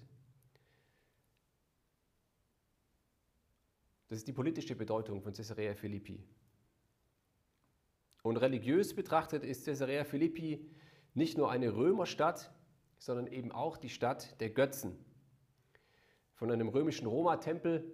Das 4.08 4.20
ist 4.20 4.28
die 4.28 4.34
politische 4.34 4.76
Bedeutung 4.76 5.22
von 5.22 5.34
Caesarea 5.34 5.74
Philippi. 5.74 6.24
Und 8.22 8.38
religiös 8.38 8.96
betrachtet 8.96 9.44
ist 9.44 9.66
Caesarea 9.66 10.04
Philippi 10.04 10.64
nicht 11.16 11.38
nur 11.38 11.50
eine 11.50 11.76
Römerstadt, 11.76 12.54
sondern 13.00 13.26
eben 13.28 13.52
auch 13.52 13.78
die 13.78 13.90
Stadt 13.90 14.40
der 14.40 14.52
Götzen. 14.52 15.04
Von 16.36 16.52
einem 16.52 16.70
römischen 16.70 17.08
Roma-Tempel 17.08 17.92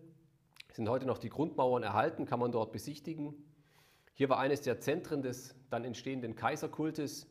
sind 0.73 0.89
heute 0.89 1.05
noch 1.05 1.17
die 1.17 1.29
Grundmauern 1.29 1.83
erhalten, 1.83 2.25
kann 2.25 2.39
man 2.39 2.51
dort 2.51 2.73
besichtigen. 2.73 3.52
Hier 4.13 4.29
war 4.29 4.39
eines 4.39 4.61
der 4.61 4.79
Zentren 4.79 5.21
des 5.21 5.55
dann 5.69 5.83
entstehenden 5.83 6.35
Kaiserkultes. 6.35 7.27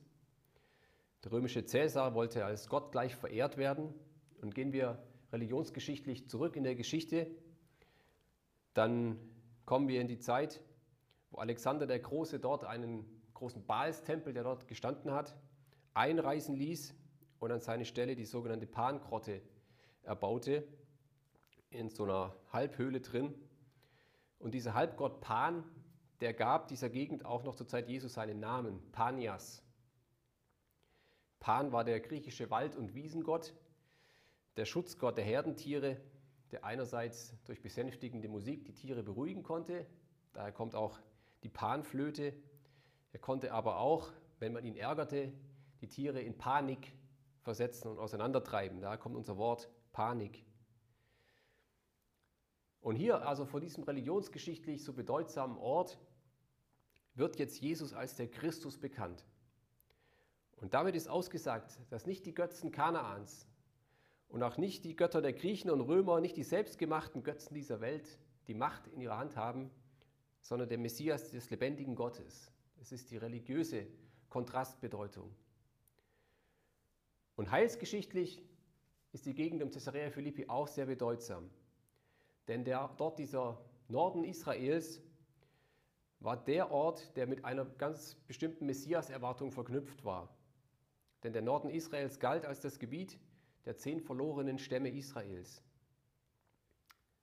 Der 1.24 1.32
römische 1.32 1.64
Cäsar 1.64 2.14
wollte 2.14 2.44
als 2.44 2.68
Gott 2.68 2.90
gleich 2.90 3.14
verehrt 3.14 3.56
werden. 3.56 3.94
Und 4.40 4.54
gehen 4.54 4.72
wir 4.72 5.00
religionsgeschichtlich 5.32 6.28
zurück 6.28 6.56
in 6.56 6.64
der 6.64 6.74
Geschichte, 6.74 7.30
dann 8.74 9.18
kommen 9.64 9.88
wir 9.88 10.00
in 10.00 10.08
die 10.08 10.18
Zeit, 10.18 10.62
wo 11.30 11.38
Alexander 11.38 11.86
der 11.86 11.98
Große 11.98 12.38
dort 12.38 12.64
einen 12.64 13.04
großen 13.34 13.64
Baalstempel, 13.64 14.32
der 14.32 14.44
dort 14.44 14.66
gestanden 14.66 15.12
hat, 15.12 15.36
einreißen 15.94 16.54
ließ 16.54 16.94
und 17.38 17.50
an 17.50 17.60
seine 17.60 17.84
Stelle 17.84 18.14
die 18.14 18.24
sogenannte 18.24 18.66
Pangrotte 18.66 19.42
erbaute, 20.02 20.66
in 21.70 21.88
so 21.88 22.04
einer 22.04 22.34
Halbhöhle 22.52 23.00
drin. 23.00 23.34
Und 24.38 24.52
dieser 24.52 24.74
Halbgott 24.74 25.20
Pan, 25.20 25.64
der 26.23 26.33
gab 26.33 26.69
dieser 26.69 26.88
Gegend 26.88 27.25
auch 27.25 27.43
noch 27.43 27.57
zur 27.57 27.67
Zeit 27.67 27.88
Jesus 27.88 28.14
seinen 28.14 28.38
Namen, 28.38 28.81
Panias. 28.93 29.61
Pan 31.41 31.73
war 31.73 31.83
der 31.83 31.99
griechische 31.99 32.49
Wald- 32.49 32.76
und 32.76 32.95
Wiesengott, 32.95 33.52
der 34.57 34.64
Schutzgott 34.64 35.17
der 35.17 35.25
Herdentiere, 35.25 36.00
der 36.52 36.64
einerseits 36.64 37.35
durch 37.45 37.61
besänftigende 37.61 38.29
Musik 38.29 38.64
die 38.64 38.73
Tiere 38.73 39.02
beruhigen 39.02 39.43
konnte, 39.43 39.85
daher 40.33 40.52
kommt 40.52 40.76
auch 40.76 41.00
die 41.43 41.49
Panflöte. 41.49 42.33
Er 43.12 43.19
konnte 43.19 43.52
aber 43.52 43.79
auch, 43.79 44.12
wenn 44.38 44.52
man 44.52 44.64
ihn 44.64 44.76
ärgerte, 44.76 45.33
die 45.81 45.88
Tiere 45.88 46.21
in 46.21 46.38
Panik 46.38 46.93
versetzen 47.41 47.88
und 47.88 47.99
auseinandertreiben. 47.99 48.81
Daher 48.81 48.99
kommt 48.99 49.17
unser 49.17 49.38
Wort 49.38 49.69
Panik. 49.91 50.45
Und 52.81 52.95
hier, 52.95 53.26
also 53.26 53.45
vor 53.45 53.61
diesem 53.61 53.83
religionsgeschichtlich 53.83 54.85
so 54.85 54.93
bedeutsamen 54.93 55.57
Ort, 55.57 55.99
wird 57.14 57.38
jetzt 57.38 57.61
Jesus 57.61 57.92
als 57.92 58.16
der 58.16 58.28
Christus 58.28 58.78
bekannt. 58.78 59.25
Und 60.57 60.75
damit 60.75 60.95
ist 60.95 61.09
ausgesagt, 61.09 61.78
dass 61.90 62.07
nicht 62.07 62.25
die 62.25 62.35
Götzen 62.35 62.71
Kanaans 62.71 63.47
und 64.28 64.42
auch 64.42 64.57
nicht 64.57 64.85
die 64.85 64.97
Götter 64.97 65.21
der 65.21 65.33
Griechen 65.33 65.71
und 65.71 65.81
Römer, 65.81 66.21
nicht 66.21 66.37
die 66.37 66.45
selbstgemachten 66.45 67.23
Götzen 67.23 67.54
dieser 67.54 67.81
Welt 67.81 68.19
die 68.47 68.54
Macht 68.54 68.87
in 68.88 69.00
ihrer 69.00 69.19
Hand 69.19 69.37
haben, 69.37 69.71
sondern 70.40 70.69
der 70.69 70.78
Messias 70.78 71.31
des 71.31 71.50
lebendigen 71.50 71.95
Gottes. 71.95 72.50
Es 72.81 72.92
ist 72.92 73.11
die 73.11 73.16
religiöse 73.16 73.87
Kontrastbedeutung. 74.28 75.35
Und 77.37 77.50
heilsgeschichtlich 77.50 78.42
ist 79.12 79.26
die 79.26 79.35
Gegend 79.35 79.62
um 79.62 79.71
Caesarea 79.71 80.11
Philippi 80.11 80.49
auch 80.49 80.69
sehr 80.69 80.87
bedeutsam. 80.87 81.50
Denn 82.49 82.64
der, 82.64 82.90
dort 82.97 83.19
dieser 83.19 83.61
Norden 83.88 84.25
Israels 84.25 85.02
war 86.25 86.37
der 86.37 86.71
Ort, 86.71 87.17
der 87.17 87.26
mit 87.26 87.45
einer 87.45 87.64
ganz 87.64 88.14
bestimmten 88.26 88.67
Messias-Erwartung 88.67 89.50
verknüpft 89.50 90.05
war. 90.05 90.29
Denn 91.23 91.33
der 91.33 91.43
Norden 91.43 91.69
Israels 91.69 92.19
galt 92.21 92.45
als 92.45 92.61
das 92.61 92.79
Gebiet 92.79 93.19
der 93.64 93.76
zehn 93.76 94.00
verlorenen 94.00 94.59
Stämme 94.59 94.91
Israels. 94.91 95.62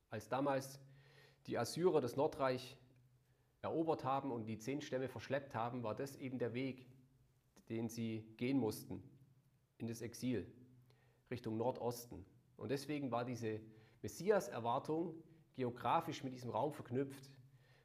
Als 0.10 0.28
damals 0.28 0.80
die 1.48 1.58
Assyrer 1.58 2.02
das 2.02 2.16
Nordreich 2.16 2.78
erobert 3.62 4.04
haben 4.04 4.32
und 4.32 4.46
die 4.46 4.58
zehn 4.58 4.82
Stämme 4.82 5.10
verschleppt 5.10 5.54
haben, 5.54 5.84
war 5.84 5.96
das 5.96 6.16
eben 6.16 6.40
der 6.40 6.54
Weg, 6.54 6.86
den 7.70 7.90
sie 7.90 8.26
gehen 8.38 8.58
mussten 8.58 9.04
in 9.78 9.88
das 9.88 10.02
Exil 10.02 10.52
Richtung 11.30 11.58
Nordosten. 11.58 12.26
Und 12.58 12.70
deswegen 12.70 13.12
war 13.12 13.26
diese 13.26 13.60
Messias-Erwartung 14.02 15.14
geografisch 15.56 16.24
mit 16.24 16.34
diesem 16.34 16.50
Raum 16.50 16.74
verknüpft. 16.74 17.30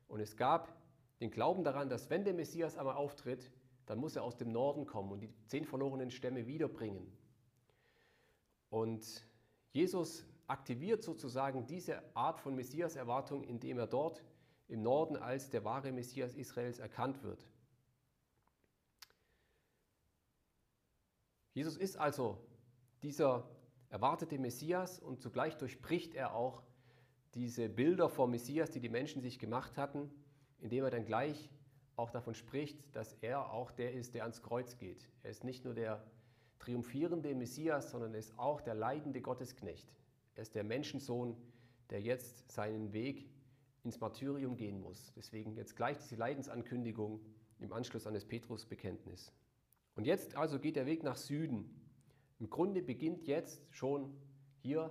Und 0.08 0.20
es 0.20 0.36
gab 0.36 0.72
den 1.20 1.30
Glauben 1.30 1.64
daran, 1.64 1.88
dass 1.88 2.10
wenn 2.10 2.24
der 2.24 2.34
Messias 2.34 2.76
einmal 2.76 2.96
auftritt, 2.96 3.50
dann 3.86 3.98
muss 3.98 4.16
er 4.16 4.22
aus 4.22 4.36
dem 4.36 4.50
Norden 4.50 4.86
kommen 4.86 5.12
und 5.12 5.20
die 5.20 5.32
zehn 5.46 5.64
verlorenen 5.64 6.10
Stämme 6.10 6.46
wiederbringen. 6.46 7.12
Und 8.70 9.26
Jesus 9.72 10.24
aktiviert 10.46 11.02
sozusagen 11.02 11.66
diese 11.66 12.02
Art 12.16 12.40
von 12.40 12.54
Messias-Erwartung, 12.54 13.44
indem 13.44 13.78
er 13.78 13.86
dort 13.86 14.24
im 14.68 14.82
Norden 14.82 15.16
als 15.16 15.50
der 15.50 15.64
wahre 15.64 15.92
Messias 15.92 16.34
Israels 16.34 16.78
erkannt 16.78 17.22
wird. 17.22 17.46
Jesus 21.52 21.76
ist 21.76 21.96
also 21.96 22.38
dieser 23.02 23.48
erwartete 23.88 24.38
Messias 24.38 24.98
und 24.98 25.20
zugleich 25.20 25.56
durchbricht 25.56 26.14
er 26.14 26.34
auch 26.34 26.64
diese 27.34 27.68
Bilder 27.68 28.08
vom 28.08 28.30
Messias, 28.30 28.70
die 28.70 28.80
die 28.80 28.88
Menschen 28.88 29.22
sich 29.22 29.38
gemacht 29.38 29.76
hatten, 29.76 30.10
indem 30.60 30.84
er 30.84 30.90
dann 30.90 31.04
gleich 31.04 31.50
auch 31.96 32.10
davon 32.10 32.34
spricht, 32.34 32.78
dass 32.94 33.14
er 33.20 33.52
auch 33.52 33.70
der 33.70 33.92
ist, 33.92 34.14
der 34.14 34.22
ans 34.22 34.42
Kreuz 34.42 34.76
geht. 34.76 35.08
Er 35.22 35.30
ist 35.30 35.44
nicht 35.44 35.64
nur 35.64 35.74
der 35.74 36.04
triumphierende 36.58 37.34
Messias, 37.34 37.90
sondern 37.90 38.14
er 38.14 38.20
ist 38.20 38.38
auch 38.38 38.60
der 38.60 38.74
leidende 38.74 39.20
Gottesknecht. 39.20 39.88
Er 40.34 40.42
ist 40.42 40.54
der 40.54 40.64
Menschensohn, 40.64 41.36
der 41.90 42.00
jetzt 42.00 42.50
seinen 42.50 42.92
Weg 42.92 43.28
ins 43.84 44.00
Martyrium 44.00 44.56
gehen 44.56 44.80
muss. 44.80 45.12
Deswegen 45.14 45.54
jetzt 45.56 45.76
gleich 45.76 45.98
diese 45.98 46.16
Leidensankündigung 46.16 47.20
im 47.60 47.72
Anschluss 47.72 48.06
an 48.06 48.14
das 48.14 48.24
Petrusbekenntnis. 48.24 49.32
Und 49.94 50.06
jetzt 50.06 50.36
also 50.36 50.58
geht 50.58 50.76
der 50.76 50.86
Weg 50.86 51.02
nach 51.02 51.16
Süden. 51.16 51.70
Im 52.40 52.50
Grunde 52.50 52.82
beginnt 52.82 53.26
jetzt 53.26 53.62
schon 53.70 54.12
hier 54.62 54.90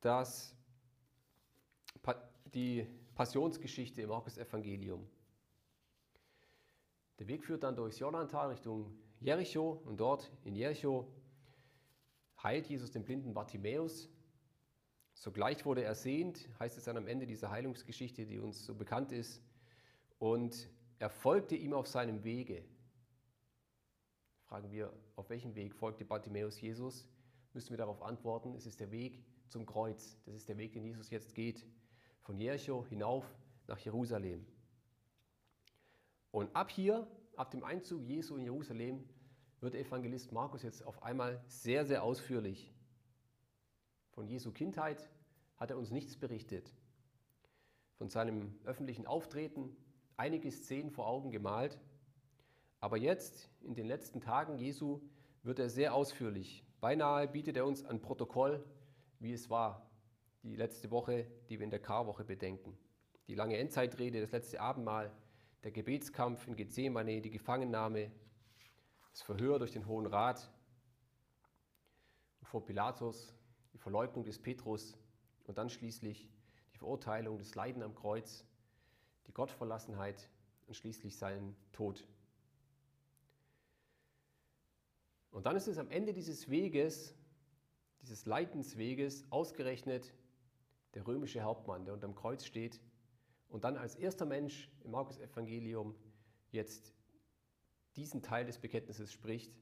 das, 0.00 0.54
die 2.52 2.86
Passionsgeschichte 3.14 4.02
im 4.02 4.08
Markus-Evangelium. 4.08 5.06
Der 7.18 7.28
Weg 7.28 7.44
führt 7.44 7.62
dann 7.62 7.76
durchs 7.76 7.98
Jordantal 7.98 8.48
Richtung 8.48 8.98
Jericho 9.20 9.82
und 9.84 9.98
dort 9.98 10.32
in 10.44 10.56
Jericho 10.56 11.06
heilt 12.42 12.66
Jesus 12.66 12.90
den 12.90 13.04
blinden 13.04 13.34
Bartimäus. 13.34 14.08
Sogleich 15.14 15.64
wurde 15.64 15.84
er 15.84 15.94
sehend, 15.94 16.48
heißt 16.58 16.78
es 16.78 16.84
dann 16.84 16.96
am 16.96 17.06
Ende 17.06 17.26
dieser 17.26 17.50
Heilungsgeschichte, 17.50 18.26
die 18.26 18.40
uns 18.40 18.64
so 18.64 18.74
bekannt 18.74 19.12
ist, 19.12 19.42
und 20.18 20.68
er 20.98 21.10
folgte 21.10 21.54
ihm 21.54 21.74
auf 21.74 21.86
seinem 21.86 22.24
Wege. 22.24 22.64
Fragen 24.44 24.70
wir, 24.70 24.92
auf 25.16 25.30
welchem 25.30 25.54
Weg 25.54 25.74
folgte 25.74 26.04
Bartimäus 26.04 26.60
Jesus? 26.60 27.06
Müssen 27.52 27.70
wir 27.70 27.76
darauf 27.76 28.02
antworten, 28.02 28.54
es 28.54 28.66
ist 28.66 28.80
der 28.80 28.90
Weg 28.90 29.22
zum 29.48 29.66
Kreuz. 29.66 30.16
Das 30.24 30.34
ist 30.34 30.48
der 30.48 30.56
Weg, 30.56 30.72
den 30.72 30.84
Jesus 30.84 31.10
jetzt 31.10 31.34
geht, 31.34 31.66
von 32.22 32.38
Jericho 32.38 32.86
hinauf 32.86 33.24
nach 33.66 33.78
Jerusalem. 33.78 34.46
Und 36.30 36.54
ab 36.56 36.70
hier, 36.70 37.06
ab 37.36 37.50
dem 37.50 37.64
Einzug 37.64 38.02
Jesu 38.02 38.36
in 38.36 38.44
Jerusalem, 38.44 39.04
wird 39.60 39.74
der 39.74 39.82
Evangelist 39.82 40.32
Markus 40.32 40.62
jetzt 40.62 40.84
auf 40.84 41.02
einmal 41.02 41.42
sehr, 41.46 41.84
sehr 41.84 42.02
ausführlich. 42.02 42.72
Von 44.10 44.26
Jesu 44.26 44.50
Kindheit 44.52 45.08
hat 45.56 45.70
er 45.70 45.78
uns 45.78 45.90
nichts 45.90 46.16
berichtet. 46.16 46.72
Von 47.98 48.08
seinem 48.08 48.58
öffentlichen 48.64 49.06
Auftreten 49.06 49.76
einige 50.16 50.50
Szenen 50.50 50.90
vor 50.90 51.06
Augen 51.06 51.30
gemalt 51.30 51.78
aber 52.82 52.96
jetzt, 52.96 53.48
in 53.60 53.76
den 53.76 53.86
letzten 53.86 54.20
Tagen 54.20 54.58
Jesu, 54.58 55.00
wird 55.44 55.60
er 55.60 55.70
sehr 55.70 55.94
ausführlich. 55.94 56.64
Beinahe 56.80 57.28
bietet 57.28 57.56
er 57.56 57.64
uns 57.64 57.84
ein 57.84 58.02
Protokoll, 58.02 58.64
wie 59.20 59.32
es 59.32 59.48
war, 59.50 59.88
die 60.42 60.56
letzte 60.56 60.90
Woche, 60.90 61.26
die 61.48 61.58
wir 61.58 61.64
in 61.64 61.70
der 61.70 61.80
Karwoche 61.80 62.24
bedenken. 62.24 62.76
Die 63.28 63.34
lange 63.34 63.56
Endzeitrede, 63.58 64.20
das 64.20 64.32
letzte 64.32 64.60
Abendmahl, 64.60 65.12
der 65.62 65.70
Gebetskampf 65.70 66.46
in 66.48 66.56
Gethsemane, 66.56 67.20
die 67.20 67.30
Gefangennahme, 67.30 68.10
das 69.10 69.22
Verhör 69.22 69.58
durch 69.58 69.72
den 69.72 69.86
Hohen 69.86 70.06
Rat 70.06 70.50
und 72.40 72.48
vor 72.48 72.64
Pilatus, 72.64 73.34
die 73.72 73.78
Verleugnung 73.78 74.24
des 74.24 74.40
Petrus 74.40 74.98
und 75.44 75.58
dann 75.58 75.70
schließlich 75.70 76.28
die 76.72 76.78
Verurteilung, 76.78 77.38
das 77.38 77.54
Leiden 77.54 77.82
am 77.82 77.94
Kreuz, 77.94 78.44
die 79.26 79.32
Gottverlassenheit 79.32 80.28
und 80.66 80.74
schließlich 80.74 81.16
seinen 81.16 81.54
Tod. 81.72 82.04
Und 85.30 85.46
dann 85.46 85.56
ist 85.56 85.68
es 85.68 85.78
am 85.78 85.90
Ende 85.90 86.12
dieses 86.12 86.50
Weges, 86.50 87.14
dieses 88.02 88.26
Leidensweges, 88.26 89.24
ausgerechnet 89.30 90.12
der 90.94 91.06
römische 91.06 91.42
Hauptmann, 91.42 91.84
der 91.84 91.94
unterm 91.94 92.14
Kreuz 92.14 92.44
steht 92.44 92.80
und 93.48 93.64
dann 93.64 93.76
als 93.76 93.94
erster 93.94 94.24
Mensch 94.24 94.70
im 94.84 94.90
Markus-Evangelium 94.92 95.94
jetzt 96.50 96.94
diesen 97.96 98.22
Teil 98.22 98.44
des 98.44 98.58
Bekenntnisses 98.58 99.12
spricht. 99.12 99.54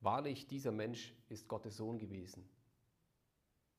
Wahrlich, 0.00 0.46
dieser 0.46 0.72
Mensch 0.72 1.14
ist 1.28 1.48
Gottes 1.48 1.76
Sohn 1.76 1.98
gewesen. 1.98 2.48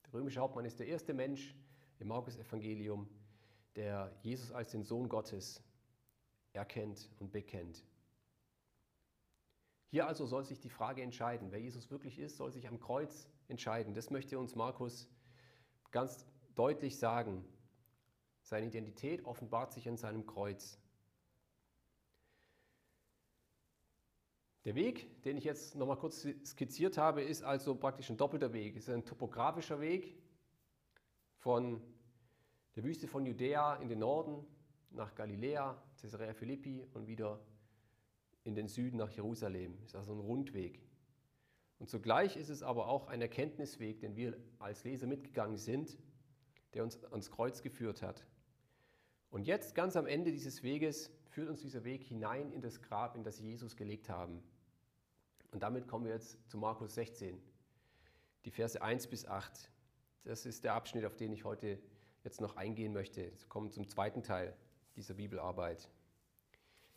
Der 0.06 0.14
römische 0.14 0.40
Hauptmann 0.40 0.66
ist 0.66 0.80
der 0.80 0.88
erste 0.88 1.14
Mensch 1.14 1.56
im 2.00 2.08
Markus-Evangelium, 2.08 3.08
der 3.76 4.18
Jesus 4.22 4.52
als 4.52 4.72
den 4.72 4.84
Sohn 4.84 5.10
Gottes 5.10 5.64
erkennt 6.54 7.10
und 7.20 7.32
bekennt. 7.32 7.84
Hier 9.90 10.08
also 10.08 10.26
soll 10.26 10.44
sich 10.44 10.60
die 10.60 10.70
Frage 10.70 11.02
entscheiden. 11.02 11.52
Wer 11.52 11.62
Jesus 11.62 11.90
wirklich 11.92 12.20
ist, 12.20 12.38
soll 12.38 12.52
sich 12.52 12.68
am 12.68 12.80
Kreuz 12.80 13.28
entscheiden. 13.48 13.94
Das 13.94 14.10
möchte 14.10 14.38
uns 14.38 14.56
Markus 14.56 15.10
ganz 15.98 16.28
deutlich 16.54 17.00
sagen. 17.00 17.44
Seine 18.44 18.68
Identität 18.68 19.26
offenbart 19.26 19.74
sich 19.74 19.90
an 19.90 19.98
seinem 19.98 20.28
Kreuz. 20.28 20.80
Der 24.64 24.76
Weg, 24.76 25.24
den 25.24 25.38
ich 25.38 25.44
jetzt 25.44 25.74
noch 25.74 25.88
mal 25.88 25.98
kurz 25.98 26.28
skizziert 26.46 27.00
habe, 27.00 27.24
ist 27.24 27.42
also 27.42 27.74
praktisch 27.74 28.12
ein 28.12 28.18
doppelter 28.18 28.54
Weg. 28.54 28.76
Es 28.76 28.88
ist 28.88 28.94
ein 28.94 29.06
topografischer 29.06 29.80
Weg 29.82 30.22
von 31.40 31.82
der 32.76 32.84
Wüste 32.84 33.08
von 33.08 33.26
Judäa 33.26 33.78
in 33.78 33.90
den 33.90 33.98
Norden 33.98 34.46
nach 34.92 35.16
Galiläa, 35.16 35.82
Caesarea 36.00 36.36
Philippi 36.36 36.86
und 36.94 37.08
wieder 37.08 37.40
in 38.44 38.54
den 38.54 38.68
Süden 38.68 38.98
nach 38.98 39.10
Jerusalem. 39.10 39.80
Das 39.80 39.88
ist 39.90 39.96
also 39.96 40.14
ein 40.14 40.20
Rundweg. 40.20 40.87
Und 41.80 41.90
zugleich 41.90 42.36
ist 42.38 42.50
es 42.50 42.64
aber 42.64 42.88
auch 42.88 43.08
ein 43.08 43.22
Erkenntnisweg, 43.22 44.00
den 44.00 44.16
wir 44.16 44.38
als 44.60 44.84
Leser 44.84 45.08
mitgegangen 45.08 45.58
sind, 45.58 45.98
der 46.74 46.84
uns 46.84 47.04
ans 47.06 47.32
Kreuz 47.32 47.62
geführt 47.62 48.02
hat. 48.02 48.26
Und 49.30 49.46
jetzt, 49.46 49.76
ganz 49.76 49.96
am 49.96 50.08
Ende 50.08 50.32
dieses 50.32 50.64
Weges, 50.64 51.12
führt 51.30 51.50
uns 51.50 51.62
dieser 51.62 51.84
Weg 51.84 52.04
hinein 52.04 52.52
in 52.52 52.62
das 52.62 52.82
Grab, 52.82 53.16
in 53.16 53.24
das 53.24 53.40
Jesus 53.40 53.76
gelegt 53.76 54.10
haben. 54.10 54.42
Und 55.52 55.64
damit 55.64 55.88
kommen 55.88 56.06
wir 56.06 56.14
jetzt 56.14 56.38
zu 56.50 56.58
Markus 56.58 56.96
16, 56.96 57.40
die 58.46 58.52
Verse 58.52 58.82
1 58.82 59.08
bis 59.08 59.26
8. 59.26 59.70
Das 60.24 60.46
ist 60.46 60.64
der 60.64 60.74
Abschnitt, 60.74 61.06
auf 61.06 61.16
den 61.16 61.32
ich 61.32 61.44
heute 61.44 61.80
jetzt 62.24 62.42
noch 62.42 62.56
eingehen 62.58 62.94
möchte. 62.94 63.22
Wir 63.22 63.48
kommen 63.48 63.72
zum 63.72 63.88
zweiten 63.88 64.24
Teil 64.24 64.56
dieser 64.96 65.14
Bibelarbeit. 65.14 65.90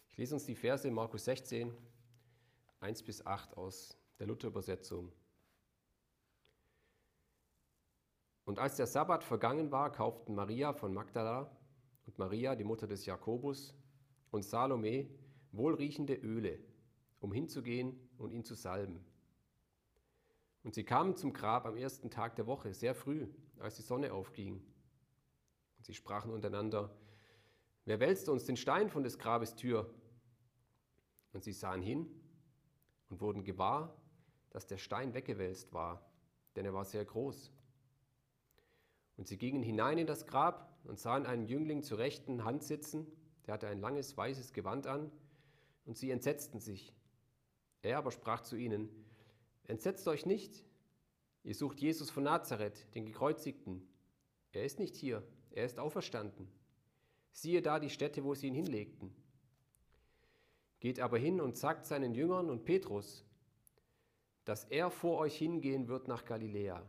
Ich 0.09 0.17
lese 0.17 0.35
uns 0.35 0.47
die 0.47 0.57
Verse 0.57 0.91
Markus 0.91 1.27
16, 1.27 1.73
1 2.81 3.03
bis 3.03 3.25
8 3.27 3.57
aus 3.57 4.00
der 4.21 4.27
Luther-Übersetzung. 4.27 5.11
Und 8.45 8.59
als 8.59 8.77
der 8.77 8.87
Sabbat 8.87 9.25
vergangen 9.25 9.73
war, 9.73 9.91
kauften 9.91 10.35
Maria 10.35 10.75
von 10.75 10.93
Magdala 10.93 11.57
und 12.07 12.19
Maria, 12.19 12.55
die 12.55 12.65
Mutter 12.65 12.87
des 12.87 13.07
Jakobus, 13.07 13.75
und 14.31 14.45
Salome 14.45 15.09
wohlriechende 15.53 16.15
Öle, 16.15 16.61
um 17.21 17.33
hinzugehen 17.33 17.99
und 18.19 18.31
ihn 18.31 18.45
zu 18.45 18.55
salben. 18.55 19.05
Und 20.63 20.75
sie 20.75 20.85
kamen 20.85 21.17
zum 21.17 21.33
Grab 21.33 21.65
am 21.65 21.77
ersten 21.77 22.11
Tag 22.11 22.37
der 22.37 22.47
Woche, 22.47 22.75
sehr 22.75 22.95
früh, 22.95 23.27
als 23.59 23.77
die 23.77 23.83
Sonne 23.83 24.13
aufging. 24.13 24.63
Und 25.79 25.87
sie 25.87 25.95
sprachen 25.95 26.31
untereinander, 26.31 26.95
wer 27.87 27.99
wälzt 28.01 28.29
uns 28.29 28.45
den 28.45 28.59
Stein 28.59 28.91
von 28.91 29.03
des 29.03 29.19
Grabes 29.19 29.57
Tür? 29.57 29.93
Und 31.33 31.43
sie 31.43 31.53
sahen 31.53 31.81
hin 31.81 32.07
und 33.09 33.21
wurden 33.21 33.45
gewahr, 33.45 34.00
dass 34.51 34.67
der 34.67 34.79
Stein 34.79 35.15
weggewälzt 35.15 35.73
war, 35.73 36.05
denn 36.57 36.65
er 36.65 36.75
war 36.75 36.85
sehr 36.85 37.05
groß. 37.05 37.53
Und 39.17 39.29
sie 39.29 39.39
gingen 39.39 39.63
hinein 39.63 39.99
in 39.99 40.07
das 40.07 40.27
Grab 40.27 40.79
und 40.85 40.99
sahen 40.99 41.27
einen 41.27 41.47
Jüngling 41.47 41.83
zur 41.83 41.99
rechten 41.99 42.45
Hand 42.45 42.65
sitzen, 42.65 43.07
der 43.47 43.55
hatte 43.55 43.69
ein 43.69 43.81
langes 43.81 44.17
weißes 44.17 44.53
Gewand 44.53 44.87
an, 44.87 45.11
und 45.85 45.97
sie 45.97 46.11
entsetzten 46.11 46.61
sich. 46.61 46.95
Er 47.83 47.99
aber 47.99 48.11
sprach 48.11 48.43
zu 48.43 48.57
ihnen, 48.57 48.89
Entsetzt 49.65 50.07
euch 50.09 50.27
nicht, 50.27 50.65
ihr 51.45 51.55
sucht 51.55 51.81
Jesus 51.81 52.11
von 52.11 52.25
Nazareth, 52.25 52.93
den 52.95 53.07
Gekreuzigten. 53.07 53.87
Er 54.53 54.65
ist 54.65 54.79
nicht 54.79 54.97
hier, 54.97 55.23
er 55.51 55.65
ist 55.65 55.79
auferstanden. 55.79 56.49
Siehe 57.33 57.63
da 57.63 57.79
die 57.79 57.91
Stätte, 57.91 58.25
wo 58.25 58.35
sie 58.35 58.49
ihn 58.49 58.55
hinlegten. 58.55 59.15
Geht 60.81 60.99
aber 60.99 61.19
hin 61.19 61.41
und 61.41 61.57
sagt 61.57 61.87
seinen 61.87 62.15
Jüngern 62.15 62.51
und 62.51 62.65
Petrus, 62.65 63.25
dass 64.45 64.65
er 64.65 64.91
vor 64.91 65.19
euch 65.19 65.37
hingehen 65.37 65.89
wird 65.89 66.09
nach 66.09 66.25
Galiläa. 66.25 66.83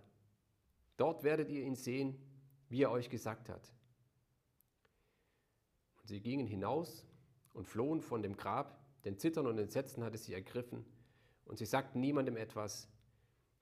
Dort 0.98 1.24
werdet 1.24 1.50
ihr 1.50 1.64
ihn 1.64 1.76
sehen, 1.76 2.18
wie 2.70 2.84
er 2.84 2.92
euch 2.92 3.10
gesagt 3.10 3.50
hat. 3.50 3.72
Und 6.00 6.08
sie 6.08 6.22
gingen 6.22 6.48
hinaus 6.48 7.06
und 7.54 7.68
flohen 7.68 8.02
von 8.02 8.22
dem 8.22 8.38
Grab, 8.38 8.80
denn 9.04 9.18
Zittern 9.18 9.48
und 9.48 9.58
Entsetzen 9.58 10.04
hatte 10.04 10.18
sie 10.18 10.34
ergriffen, 10.34 10.86
und 11.46 11.58
sie 11.58 11.66
sagten 11.66 12.00
niemandem 12.00 12.38
etwas, 12.38 12.88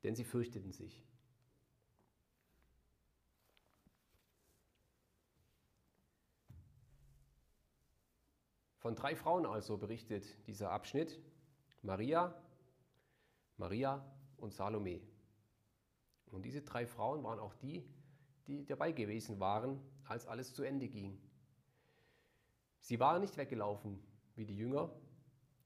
denn 0.04 0.16
sie 0.16 0.24
fürchteten 0.24 0.72
sich. 0.72 1.04
Von 8.80 8.96
drei 8.96 9.16
Frauen 9.16 9.46
also 9.46 9.78
berichtet 9.78 10.26
dieser 10.48 10.72
Abschnitt. 10.72 11.20
Maria, 11.82 12.34
Maria 13.60 14.04
und 14.38 14.54
Salome. 14.54 15.02
Und 16.32 16.44
diese 16.44 16.62
drei 16.62 16.88
Frauen 16.88 17.24
waren 17.24 17.40
auch 17.40 17.54
die, 17.56 17.88
die 18.48 18.66
dabei 18.66 18.92
gewesen 18.92 19.40
waren, 19.40 19.80
als 20.06 20.26
alles 20.26 20.54
zu 20.54 20.64
Ende 20.64 20.88
ging. 20.88 21.20
Sie 22.80 23.00
waren 23.00 23.22
nicht 23.22 23.38
weggelaufen 23.38 24.02
wie 24.36 24.46
die 24.46 24.56
Jünger. 24.56 24.92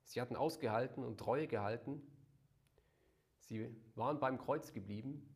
Sie 0.03 0.19
hatten 0.19 0.35
ausgehalten 0.35 1.03
und 1.03 1.19
Treue 1.19 1.47
gehalten. 1.47 2.01
Sie 3.39 3.69
waren 3.95 4.19
beim 4.19 4.37
Kreuz 4.37 4.73
geblieben. 4.73 5.29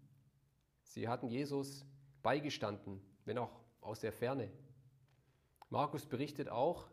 Sie 0.81 1.07
hatten 1.07 1.27
Jesus 1.27 1.85
beigestanden, 2.23 3.01
wenn 3.25 3.37
auch 3.37 3.61
aus 3.81 3.99
der 3.99 4.11
Ferne. 4.11 4.51
Markus 5.69 6.05
berichtet 6.05 6.49
auch, 6.49 6.89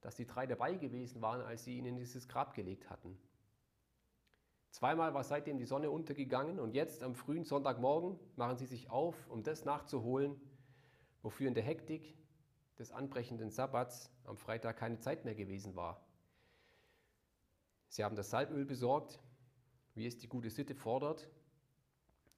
dass 0.00 0.14
die 0.14 0.26
drei 0.26 0.46
dabei 0.46 0.74
gewesen 0.74 1.20
waren, 1.22 1.40
als 1.40 1.64
sie 1.64 1.78
ihn 1.78 1.86
in 1.86 1.96
dieses 1.96 2.28
Grab 2.28 2.54
gelegt 2.54 2.88
hatten. 2.88 3.18
Zweimal 4.72 5.12
war 5.12 5.22
seitdem 5.22 5.58
die 5.58 5.66
Sonne 5.66 5.90
untergegangen 5.90 6.58
und 6.58 6.74
jetzt 6.74 7.02
am 7.02 7.14
frühen 7.14 7.44
Sonntagmorgen 7.44 8.18
machen 8.36 8.56
sie 8.56 8.64
sich 8.64 8.88
auf, 8.88 9.28
um 9.28 9.42
das 9.42 9.66
nachzuholen, 9.66 10.40
wofür 11.20 11.46
in 11.46 11.54
der 11.54 11.62
Hektik 11.62 12.16
des 12.78 12.90
anbrechenden 12.90 13.50
Sabbats 13.50 14.10
am 14.24 14.38
Freitag 14.38 14.78
keine 14.78 14.98
Zeit 14.98 15.26
mehr 15.26 15.34
gewesen 15.34 15.76
war. 15.76 16.02
Sie 17.88 18.02
haben 18.02 18.16
das 18.16 18.30
Salböl 18.30 18.64
besorgt, 18.64 19.20
wie 19.94 20.06
es 20.06 20.16
die 20.16 20.28
gute 20.28 20.48
Sitte 20.48 20.74
fordert, 20.74 21.28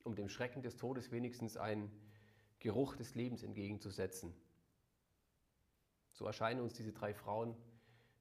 um 0.03 0.17
dem 0.17 0.29
Schrecken 0.29 0.61
des 0.61 0.77
Todes 0.77 1.13
wenigstens 1.13 1.57
einen 1.57 1.89
Geruch 2.59 2.97
des 2.97 3.15
Lebens 3.15 3.45
entgegenzusetzen. 3.45 4.35
So 6.11 6.27
erscheinen 6.27 6.61
uns 6.61 6.75
diese 6.75 6.93
drei 6.93 7.15
Frauen 7.15 7.57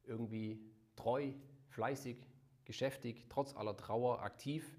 irgendwie 0.04 0.64
treu, 0.96 1.34
fleißig, 1.70 2.28
geschäftig, 2.66 3.26
trotz 3.30 3.56
aller 3.56 3.76
Trauer 3.76 4.22
aktiv. 4.22 4.78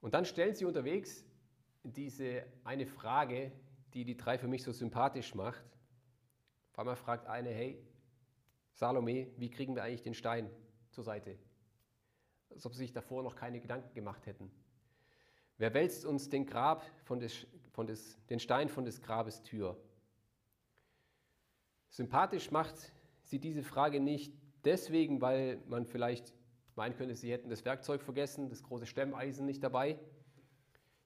Und 0.00 0.14
dann 0.14 0.24
stellen 0.24 0.54
sie 0.54 0.64
unterwegs 0.64 1.24
diese 1.82 2.44
eine 2.64 2.86
Frage, 2.86 3.52
die 3.92 4.04
die 4.04 4.16
drei 4.16 4.38
für 4.38 4.48
mich 4.48 4.62
so 4.62 4.72
sympathisch 4.72 5.34
macht. 5.34 5.64
Auf 6.72 6.78
einmal 6.78 6.96
fragt 6.96 7.26
eine, 7.26 7.50
hey, 7.50 7.82
Salome, 8.72 9.28
wie 9.36 9.50
kriegen 9.50 9.74
wir 9.76 9.84
eigentlich 9.84 10.02
den 10.02 10.14
Stein 10.14 10.50
zur 10.90 11.04
Seite? 11.04 11.38
Als 12.50 12.66
ob 12.66 12.72
sie 12.72 12.80
sich 12.80 12.92
davor 12.92 13.22
noch 13.22 13.36
keine 13.36 13.60
Gedanken 13.60 13.94
gemacht 13.94 14.26
hätten. 14.26 14.50
Wer 15.56 15.72
wälzt 15.72 16.04
uns 16.04 16.28
den, 16.28 16.46
Grab 16.46 16.84
von 17.04 17.20
des, 17.20 17.46
von 17.70 17.86
des, 17.86 18.18
den 18.26 18.40
Stein 18.40 18.68
von 18.68 18.84
des 18.84 19.00
Grabes 19.00 19.42
Tür? 19.42 19.78
Sympathisch 21.90 22.50
macht 22.50 22.92
sie 23.22 23.38
diese 23.38 23.62
Frage 23.62 24.00
nicht 24.00 24.34
deswegen, 24.64 25.20
weil 25.20 25.62
man 25.68 25.86
vielleicht 25.86 26.32
meinen 26.76 26.96
könnte, 26.96 27.14
sie 27.14 27.30
hätten 27.30 27.50
das 27.50 27.64
Werkzeug 27.64 28.02
vergessen, 28.02 28.48
das 28.48 28.62
große 28.62 28.86
Stemmeisen 28.86 29.46
nicht 29.46 29.62
dabei. 29.62 29.98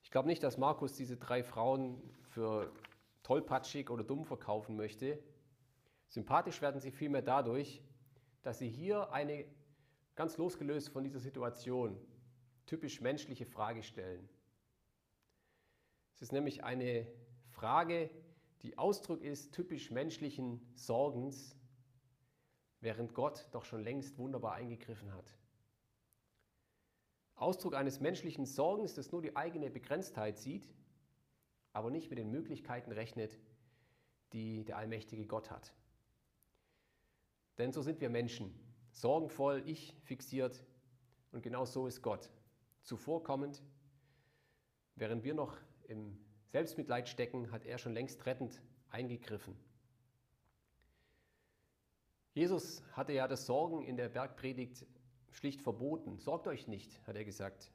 Ich 0.03 0.11
glaube 0.11 0.29
nicht, 0.29 0.43
dass 0.43 0.57
Markus 0.57 0.95
diese 0.95 1.17
drei 1.17 1.43
Frauen 1.43 2.01
für 2.31 2.73
tollpatschig 3.23 3.91
oder 3.91 4.05
dumm 4.05 4.25
verkaufen 4.25 4.77
möchte. 4.77 5.19
Sympathisch 6.09 6.63
werden 6.63 6.81
sie 6.81 6.91
vielmehr 6.91 7.23
dadurch, 7.23 7.83
dass 8.43 8.59
sie 8.59 8.69
hier 8.71 9.13
eine 9.13 9.45
ganz 10.15 10.39
losgelöst 10.39 10.89
von 10.89 11.05
dieser 11.05 11.21
Situation 11.21 11.99
typisch 12.65 13.01
menschliche 13.01 13.47
Frage 13.47 13.83
stellen. 13.83 14.29
Es 16.15 16.23
ist 16.23 16.33
nämlich 16.33 16.65
eine 16.65 17.07
Frage, 17.51 18.11
die 18.63 18.77
Ausdruck 18.79 19.23
ist 19.23 19.53
typisch 19.53 19.91
menschlichen 19.91 20.61
Sorgens 20.75 21.57
während 22.81 23.15
Gott 23.15 23.49
doch 23.53 23.65
schon 23.65 23.83
längst 23.83 24.19
wunderbar 24.19 24.55
eingegriffen 24.55 25.13
hat. 25.13 25.35
Ausdruck 27.35 27.75
eines 27.75 28.01
menschlichen 28.01 28.47
Sorgens, 28.47 28.95
das 28.95 29.13
nur 29.13 29.23
die 29.23 29.37
eigene 29.37 29.71
Begrenztheit 29.71 30.39
sieht, 30.39 30.69
aber 31.73 31.91
nicht 31.91 32.11
mit 32.11 32.19
den 32.19 32.31
Möglichkeiten 32.31 32.91
rechnet, 32.91 33.39
die 34.33 34.65
der 34.65 34.77
allmächtige 34.77 35.27
Gott 35.27 35.51
hat. 35.51 35.75
Denn 37.57 37.73
so 37.73 37.83
sind 37.83 38.01
wir 38.01 38.11
Menschen, 38.11 38.53
sorgenvoll, 38.91 39.63
ich 39.67 39.97
fixiert 40.03 40.65
und 41.33 41.43
genau 41.43 41.65
so 41.65 41.87
ist 41.87 42.03
Gott. 42.03 42.31
Zuvorkommend, 42.83 43.63
während 44.97 45.25
wir 45.25 45.35
noch 45.35 45.57
im 45.85 46.19
Selbstmitleid 46.49 47.09
stecken, 47.09 47.51
hat 47.51 47.65
er 47.65 47.79
schon 47.79 47.93
längst 47.93 48.27
rettend 48.27 48.63
eingegriffen. 48.91 49.57
Jesus 52.39 52.85
hatte 52.93 53.13
ja 53.13 53.27
das 53.27 53.47
Sorgen 53.47 53.83
in 53.83 53.97
der 53.97 54.09
Bergpredigt 54.09 54.87
schlicht 55.33 55.61
verboten. 55.61 56.21
Sorgt 56.21 56.47
euch 56.47 56.69
nicht, 56.69 57.05
hat 57.05 57.17
er 57.17 57.25
gesagt. 57.25 57.73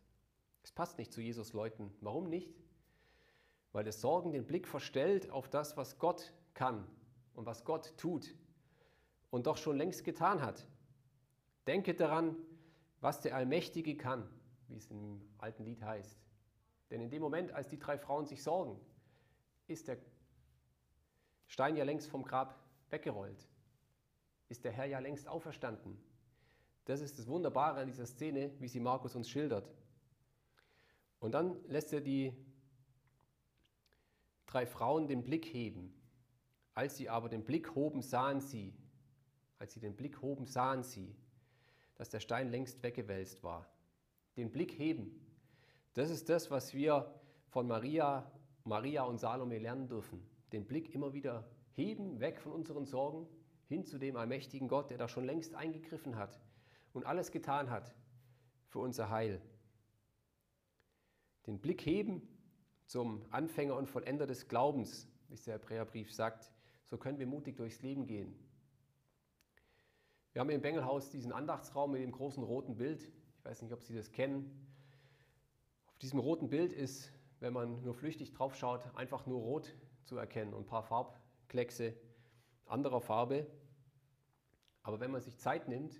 Es 0.64 0.72
passt 0.72 0.98
nicht 0.98 1.12
zu 1.12 1.20
Jesus 1.20 1.52
Leuten. 1.52 1.94
Warum 2.00 2.30
nicht? 2.30 2.56
Weil 3.74 3.84
das 3.84 4.00
Sorgen 4.00 4.32
den 4.32 4.48
Blick 4.48 4.66
verstellt 4.66 5.30
auf 5.32 5.50
das, 5.50 5.76
was 5.76 6.00
Gott 6.00 6.32
kann 6.54 6.88
und 7.34 7.46
was 7.46 7.66
Gott 7.66 7.94
tut 7.98 8.34
und 9.32 9.48
doch 9.48 9.58
schon 9.58 9.76
längst 9.76 10.06
getan 10.06 10.42
hat. 10.42 10.66
Denke 11.68 11.94
daran, 11.94 12.38
was 13.02 13.20
der 13.20 13.36
Allmächtige 13.36 13.98
kann, 13.98 14.30
wie 14.70 14.78
es 14.78 14.90
im 14.90 15.22
alten 15.40 15.66
Lied 15.66 15.82
heißt. 15.82 16.24
Denn 16.90 17.02
in 17.02 17.10
dem 17.10 17.22
Moment, 17.22 17.52
als 17.52 17.68
die 17.68 17.80
drei 17.80 17.98
Frauen 17.98 18.28
sich 18.28 18.42
sorgen, 18.42 18.80
ist 19.68 19.90
der 19.90 19.98
Stein 21.48 21.76
ja 21.76 21.84
längst 21.84 22.08
vom 22.08 22.24
Grab 22.24 22.58
weggerollt. 22.92 23.46
Ist 24.54 24.66
der 24.66 24.72
Herr 24.72 24.86
ja 24.86 25.00
längst 25.00 25.28
auferstanden. 25.28 25.98
Das 26.86 27.02
ist 27.02 27.18
das 27.18 27.26
Wunderbare 27.26 27.80
an 27.80 27.88
dieser 27.88 28.06
Szene, 28.06 28.52
wie 28.60 28.68
sie 28.68 28.80
Markus 28.80 29.16
uns 29.16 29.28
schildert. 29.28 29.68
Und 31.20 31.32
dann 31.32 31.58
lässt 31.66 31.92
er 31.92 32.02
die 32.02 32.32
drei 34.46 34.68
Frauen 34.68 35.08
den 35.08 35.24
Blick 35.24 35.48
heben. 35.48 35.92
Als 36.76 36.98
sie 36.98 37.10
aber 37.10 37.30
den 37.30 37.44
Blick 37.44 37.74
hoben, 37.74 38.04
sahen 38.04 38.42
sie, 38.42 38.76
als 39.58 39.74
sie 39.74 39.80
den 39.80 39.96
Blick 39.96 40.22
hoben, 40.22 40.46
sahen 40.46 40.84
sie, 40.84 41.16
dass 41.96 42.12
der 42.12 42.20
Stein 42.20 42.52
längst 42.52 42.84
weggewälzt 42.84 43.42
war. 43.42 43.66
Den 44.38 44.52
Blick 44.52 44.78
heben, 44.78 45.20
das 45.96 46.12
ist 46.12 46.30
das, 46.30 46.52
was 46.52 46.76
wir 46.76 47.12
von 47.48 47.66
Maria, 47.66 48.32
Maria 48.66 49.02
und 49.02 49.18
Salome 49.18 49.58
lernen 49.58 49.88
dürfen. 49.88 50.24
Den 50.52 50.68
Blick 50.68 50.94
immer 50.94 51.12
wieder 51.12 51.44
heben, 51.72 52.20
weg 52.20 52.40
von 52.40 52.52
unseren 52.52 52.86
Sorgen, 52.86 53.28
hin 53.74 53.86
zu 53.86 53.98
dem 53.98 54.16
allmächtigen 54.18 54.68
Gott, 54.68 54.92
der 54.92 55.00
da 55.00 55.08
schon 55.08 55.26
längst 55.26 55.56
eingegriffen 55.56 56.16
hat 56.16 56.40
und 56.94 57.08
alles 57.08 57.32
getan 57.32 57.72
hat 57.72 57.96
für 58.68 58.78
unser 58.78 59.10
Heil. 59.10 59.42
Den 61.48 61.60
Blick 61.60 61.84
heben 61.84 62.22
zum 62.86 63.26
Anfänger 63.32 63.76
und 63.76 63.88
Vollender 63.88 64.28
des 64.28 64.48
Glaubens, 64.48 65.08
wie 65.28 65.34
es 65.34 65.44
der 65.44 65.56
Hebräerbrief 65.56 66.14
sagt, 66.14 66.52
so 66.86 66.98
können 67.00 67.18
wir 67.18 67.26
mutig 67.26 67.58
durchs 67.58 67.82
Leben 67.82 68.06
gehen. 68.06 68.36
Wir 70.34 70.42
haben 70.42 70.52
im 70.52 70.62
Bengelhaus 70.62 71.10
diesen 71.10 71.32
Andachtsraum 71.32 71.92
mit 71.92 72.02
dem 72.04 72.12
großen 72.12 72.44
roten 72.44 72.76
Bild. 72.76 73.02
Ich 73.02 73.46
weiß 73.46 73.64
nicht, 73.64 73.74
ob 73.74 73.82
Sie 73.82 73.96
das 73.96 74.12
kennen. 74.12 74.68
Auf 75.88 75.98
diesem 75.98 76.20
roten 76.20 76.50
Bild 76.50 76.74
ist, 76.74 77.12
wenn 77.40 77.54
man 77.54 77.82
nur 77.82 77.96
flüchtig 77.96 78.34
drauf 78.34 78.56
schaut, 78.56 78.96
einfach 78.96 79.26
nur 79.26 79.42
rot 79.42 79.74
zu 80.04 80.18
erkennen 80.18 80.54
und 80.54 80.64
ein 80.64 80.68
paar 80.68 80.84
Farbkleckse 80.84 81.96
anderer 82.68 83.02
Farbe. 83.02 83.48
Aber 84.84 85.00
wenn 85.00 85.12
man 85.12 85.22
sich 85.22 85.38
Zeit 85.38 85.68
nimmt 85.68 86.00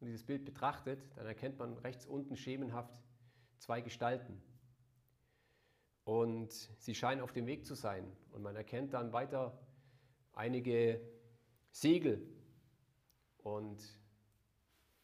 und 0.00 0.06
dieses 0.06 0.24
Bild 0.24 0.44
betrachtet, 0.44 1.00
dann 1.16 1.26
erkennt 1.26 1.58
man 1.58 1.76
rechts 1.78 2.06
unten 2.06 2.36
schemenhaft 2.36 2.98
zwei 3.58 3.80
Gestalten. 3.80 4.42
Und 6.04 6.52
sie 6.52 6.94
scheinen 6.94 7.20
auf 7.20 7.32
dem 7.32 7.46
Weg 7.46 7.66
zu 7.66 7.74
sein. 7.74 8.10
Und 8.32 8.42
man 8.42 8.56
erkennt 8.56 8.94
dann 8.94 9.12
weiter 9.12 9.58
einige 10.32 11.00
Segel. 11.70 12.26
Und 13.38 13.82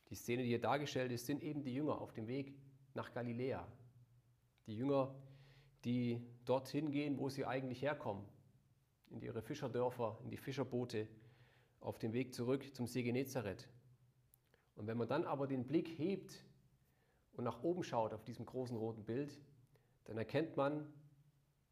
die 0.09 0.15
Szene, 0.15 0.43
die 0.43 0.49
hier 0.49 0.61
dargestellt 0.61 1.13
ist, 1.13 1.27
sind 1.27 1.43
eben 1.43 1.63
die 1.63 1.75
Jünger 1.75 2.01
auf 2.01 2.13
dem 2.13 2.29
Weg 2.29 2.55
nach 2.95 3.13
Galiläa. 3.13 3.67
Die 4.67 4.77
Jünger, 4.77 5.15
die 5.85 6.25
dorthin 6.45 6.91
gehen, 6.91 7.19
wo 7.19 7.29
sie 7.29 7.45
eigentlich 7.45 7.83
herkommen, 7.83 8.25
in 9.11 9.21
ihre 9.21 9.43
Fischerdörfer, 9.43 10.19
in 10.23 10.31
die 10.31 10.37
Fischerboote, 10.37 11.09
auf 11.83 11.99
dem 11.99 12.13
Weg 12.13 12.35
zurück 12.35 12.75
zum 12.75 12.87
See 12.87 13.03
Genezareth. 13.03 13.69
Und 14.75 14.87
wenn 14.87 14.97
man 14.97 15.09
dann 15.09 15.25
aber 15.25 15.47
den 15.47 15.67
Blick 15.67 15.89
hebt 15.99 16.45
und 17.33 17.45
nach 17.45 17.63
oben 17.63 17.83
schaut 17.83 18.15
auf 18.15 18.25
diesem 18.25 18.47
großen 18.47 18.77
roten 18.77 19.05
Bild, 19.05 19.39
dann 20.05 20.17
erkennt 20.17 20.57
man 20.57 20.93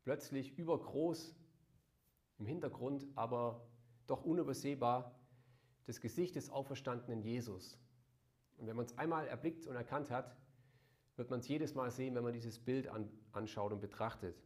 plötzlich 0.03 0.57
übergroß 0.59 1.35
im 2.39 2.47
Hintergrund, 2.47 3.07
aber 3.15 3.67
doch 4.07 4.25
unübersehbar 4.25 5.15
das 5.87 6.01
Gesicht 6.01 6.37
des 6.37 6.51
auferstandenen 6.51 7.23
Jesus. 7.23 7.79
Und 8.59 8.67
wenn 8.67 8.77
man 8.77 8.87
es 8.87 8.99
einmal 8.99 9.27
erblickt 9.27 9.67
und 9.67 9.77
erkannt 9.77 10.11
hat, 10.11 10.37
wird 11.17 11.31
man 11.31 11.41
es 11.41 11.49
jedes 11.49 11.75
Mal 11.75 11.91
sehen, 11.91 12.15
wenn 12.15 12.23
man 12.23 12.33
dieses 12.33 12.59
Bild 12.59 12.89
an, 12.89 13.11
anschaut 13.33 13.73
und 13.73 13.81
betrachtet. 13.81 14.37
Und 14.37 14.43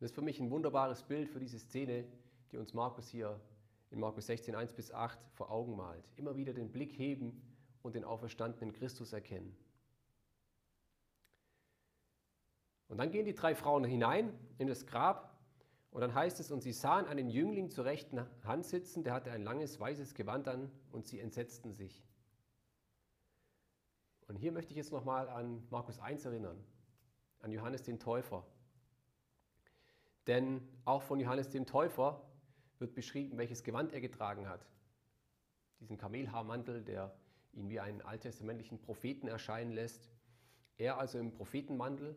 das 0.00 0.10
ist 0.10 0.14
für 0.14 0.22
mich 0.22 0.40
ein 0.40 0.50
wunderbares 0.50 1.02
Bild 1.02 1.28
für 1.28 1.40
diese 1.40 1.58
Szene, 1.58 2.06
die 2.52 2.58
uns 2.58 2.74
Markus 2.74 3.08
hier 3.08 3.40
in 3.90 4.00
Markus 4.00 4.26
16, 4.26 4.54
1 4.54 4.72
bis 4.74 4.92
8 4.92 5.18
vor 5.32 5.50
Augen 5.50 5.76
malt. 5.76 6.04
Immer 6.16 6.36
wieder 6.36 6.52
den 6.52 6.70
Blick 6.70 6.92
heben 6.98 7.42
und 7.82 7.94
den 7.94 8.04
auferstandenen 8.04 8.72
Christus 8.72 9.12
erkennen. 9.12 9.56
Und 12.88 12.98
dann 12.98 13.10
gehen 13.10 13.24
die 13.24 13.34
drei 13.34 13.54
Frauen 13.54 13.84
hinein 13.84 14.32
in 14.58 14.66
das 14.66 14.86
Grab 14.86 15.38
und 15.90 16.00
dann 16.00 16.14
heißt 16.14 16.40
es, 16.40 16.50
und 16.50 16.62
sie 16.62 16.72
sahen 16.72 17.06
einen 17.06 17.30
Jüngling 17.30 17.70
zur 17.70 17.84
rechten 17.84 18.20
Hand 18.44 18.66
sitzen, 18.66 19.04
der 19.04 19.14
hatte 19.14 19.30
ein 19.30 19.42
langes 19.42 19.80
weißes 19.80 20.14
Gewand 20.14 20.48
an 20.48 20.70
und 20.92 21.06
sie 21.06 21.18
entsetzten 21.18 21.72
sich. 21.72 22.04
Und 24.26 24.36
hier 24.36 24.52
möchte 24.52 24.72
ich 24.72 24.76
jetzt 24.76 24.92
nochmal 24.92 25.28
an 25.28 25.66
Markus 25.70 25.98
1 25.98 26.26
erinnern, 26.26 26.62
an 27.40 27.50
Johannes 27.50 27.82
den 27.82 27.98
Täufer. 27.98 28.46
Denn 30.26 30.60
auch 30.84 31.02
von 31.02 31.18
Johannes 31.18 31.48
dem 31.48 31.64
Täufer 31.64 32.27
wird 32.80 32.94
beschrieben, 32.94 33.38
welches 33.38 33.62
Gewand 33.62 33.92
er 33.92 34.00
getragen 34.00 34.48
hat. 34.48 34.66
Diesen 35.80 35.98
Kamelhaarmantel, 35.98 36.82
der 36.82 37.14
ihn 37.52 37.68
wie 37.68 37.80
einen 37.80 38.02
alttestamentlichen 38.02 38.80
Propheten 38.80 39.28
erscheinen 39.28 39.72
lässt. 39.72 40.10
Er 40.76 40.98
also 40.98 41.18
im 41.18 41.32
Prophetenmantel 41.32 42.16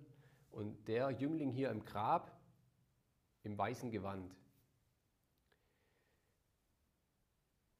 und 0.52 0.88
der 0.88 1.12
Jüngling 1.12 1.52
hier 1.52 1.70
im 1.70 1.84
Grab 1.86 2.40
im 3.44 3.58
weißen 3.58 3.92
Gewand. 3.92 4.36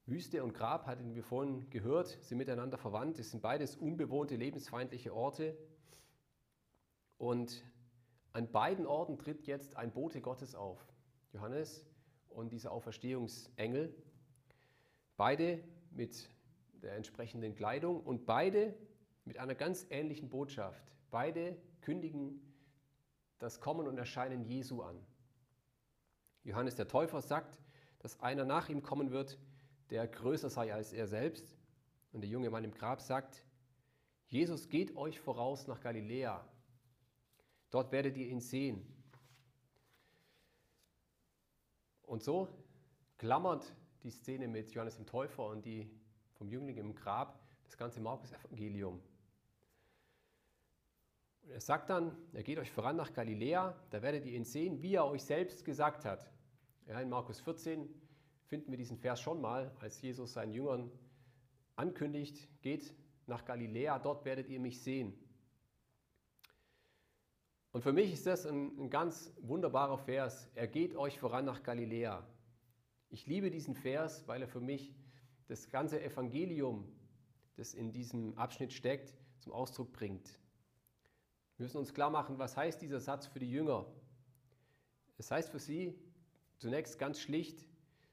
Wüste 0.08 0.44
und 0.44 0.54
Grab, 0.54 0.88
hatten 0.88 1.16
wir 1.16 1.24
vorhin 1.24 1.70
gehört, 1.70 2.08
sind 2.22 2.38
miteinander 2.38 2.78
verwandt. 2.78 3.20
Es 3.20 3.32
sind 3.32 3.42
beides 3.42 3.76
unbewohnte, 3.76 4.36
lebensfeindliche 4.36 5.14
Orte. 5.14 5.58
Und 7.18 7.64
an 8.34 8.52
beiden 8.52 8.86
Orten 8.86 9.18
tritt 9.18 9.46
jetzt 9.46 9.78
ein 9.78 9.94
Bote 9.94 10.22
Gottes 10.22 10.56
auf. 10.56 10.80
Johannes 11.32 11.86
und 12.34 12.52
dieser 12.52 12.72
Auferstehungsengel. 12.72 13.94
Beide 15.18 15.64
mit 15.92 16.30
der 16.82 16.96
entsprechenden 16.96 17.56
Kleidung 17.56 18.02
und 18.02 18.26
beide 18.26 18.74
mit 19.26 19.38
einer 19.38 19.56
ganz 19.56 19.86
ähnlichen 19.90 20.30
Botschaft. 20.30 20.84
Beide 21.12 21.58
kündigen 21.82 22.42
das 23.40 23.60
Kommen 23.60 23.88
und 23.88 23.98
Erscheinen 23.98 24.44
Jesu 24.44 24.82
an. 24.82 25.00
Johannes 26.44 26.76
der 26.76 26.88
Täufer 26.88 27.22
sagt, 27.22 27.60
dass 28.00 28.20
einer 28.20 28.46
nach 28.46 28.70
ihm 28.70 28.82
kommen 28.82 29.12
wird, 29.12 29.38
der 29.90 30.08
größer 30.08 30.50
sei 30.50 30.74
als 30.74 30.94
er 30.94 31.08
selbst. 31.08 31.56
Und 32.12 32.22
der 32.22 32.30
junge 32.30 32.50
Mann 32.50 32.64
im 32.64 32.74
Grab 32.74 33.02
sagt, 33.02 33.46
Jesus 34.26 34.70
geht 34.70 34.96
euch 34.96 35.20
voraus 35.20 35.68
nach 35.68 35.82
Galiläa. 35.82 36.46
Dort 37.70 37.92
werdet 37.92 38.18
ihr 38.18 38.28
ihn 38.28 38.42
sehen. 38.42 38.86
Und 42.12 42.22
so 42.22 42.50
klammert 43.18 43.74
die 44.04 44.10
Szene 44.10 44.50
mit 44.50 44.74
Johannes 44.74 44.98
dem 44.98 45.06
Täufer 45.06 45.46
und 45.46 45.64
die 45.64 45.90
vom 46.34 46.50
Jüngling 46.50 46.76
im 46.76 46.94
Grab 46.94 47.40
das 47.64 47.78
ganze 47.78 48.02
Markus-Evangelium. 48.02 49.02
Und 51.44 51.52
er 51.52 51.62
sagt 51.62 51.90
dann, 51.90 52.14
er 52.34 52.44
geht 52.44 52.60
euch 52.60 52.70
voran 52.70 52.98
nach 52.98 53.14
Galiläa, 53.14 53.82
da 53.92 54.02
werdet 54.02 54.26
ihr 54.26 54.34
ihn 54.34 54.44
sehen, 54.44 54.82
wie 54.82 54.96
er 54.96 55.06
euch 55.06 55.24
selbst 55.24 55.64
gesagt 55.64 56.04
hat. 56.04 56.30
Ja, 56.86 57.00
in 57.00 57.08
Markus 57.08 57.40
14 57.40 57.88
finden 58.44 58.72
wir 58.72 58.78
diesen 58.78 58.98
Vers 58.98 59.22
schon 59.22 59.40
mal, 59.40 59.74
als 59.80 60.02
Jesus 60.02 60.34
seinen 60.34 60.52
Jüngern 60.52 60.92
ankündigt, 61.78 62.50
geht 62.62 62.94
nach 63.26 63.46
Galiläa, 63.46 64.00
dort 64.00 64.26
werdet 64.26 64.50
ihr 64.50 64.60
mich 64.60 64.82
sehen. 64.84 65.14
Und 67.72 67.84
für 67.84 67.94
mich 67.94 68.12
ist 68.12 68.28
das 68.28 68.46
ein, 68.46 68.78
ein 68.78 68.90
ganz 68.90 69.32
wunderbarer 69.42 69.98
Vers. 69.98 70.50
Er 70.56 70.68
geht 70.68 70.96
euch 70.96 71.18
voran 71.20 71.46
nach 71.46 71.64
Galiläa. 71.64 72.28
Ich 73.10 73.28
liebe 73.28 73.50
diesen 73.50 73.76
Vers, 73.76 74.28
weil 74.28 74.42
er 74.42 74.48
für 74.48 74.60
mich 74.60 74.94
das 75.48 75.70
ganze 75.70 76.02
Evangelium, 76.02 76.92
das 77.56 77.74
in 77.74 77.94
diesem 77.94 78.38
Abschnitt 78.38 78.74
steckt, 78.74 79.14
zum 79.40 79.54
Ausdruck 79.54 79.92
bringt. 79.94 80.40
Wir 81.58 81.64
müssen 81.64 81.78
uns 81.78 81.94
klar 81.94 82.10
machen, 82.10 82.40
was 82.40 82.58
heißt 82.58 82.82
dieser 82.82 83.00
Satz 83.00 83.28
für 83.28 83.40
die 83.40 83.50
Jünger? 83.50 83.86
Es 85.18 85.32
heißt 85.32 85.50
für 85.50 85.60
sie 85.60 85.96
zunächst 86.58 87.00
ganz 87.00 87.20
schlicht, 87.20 87.66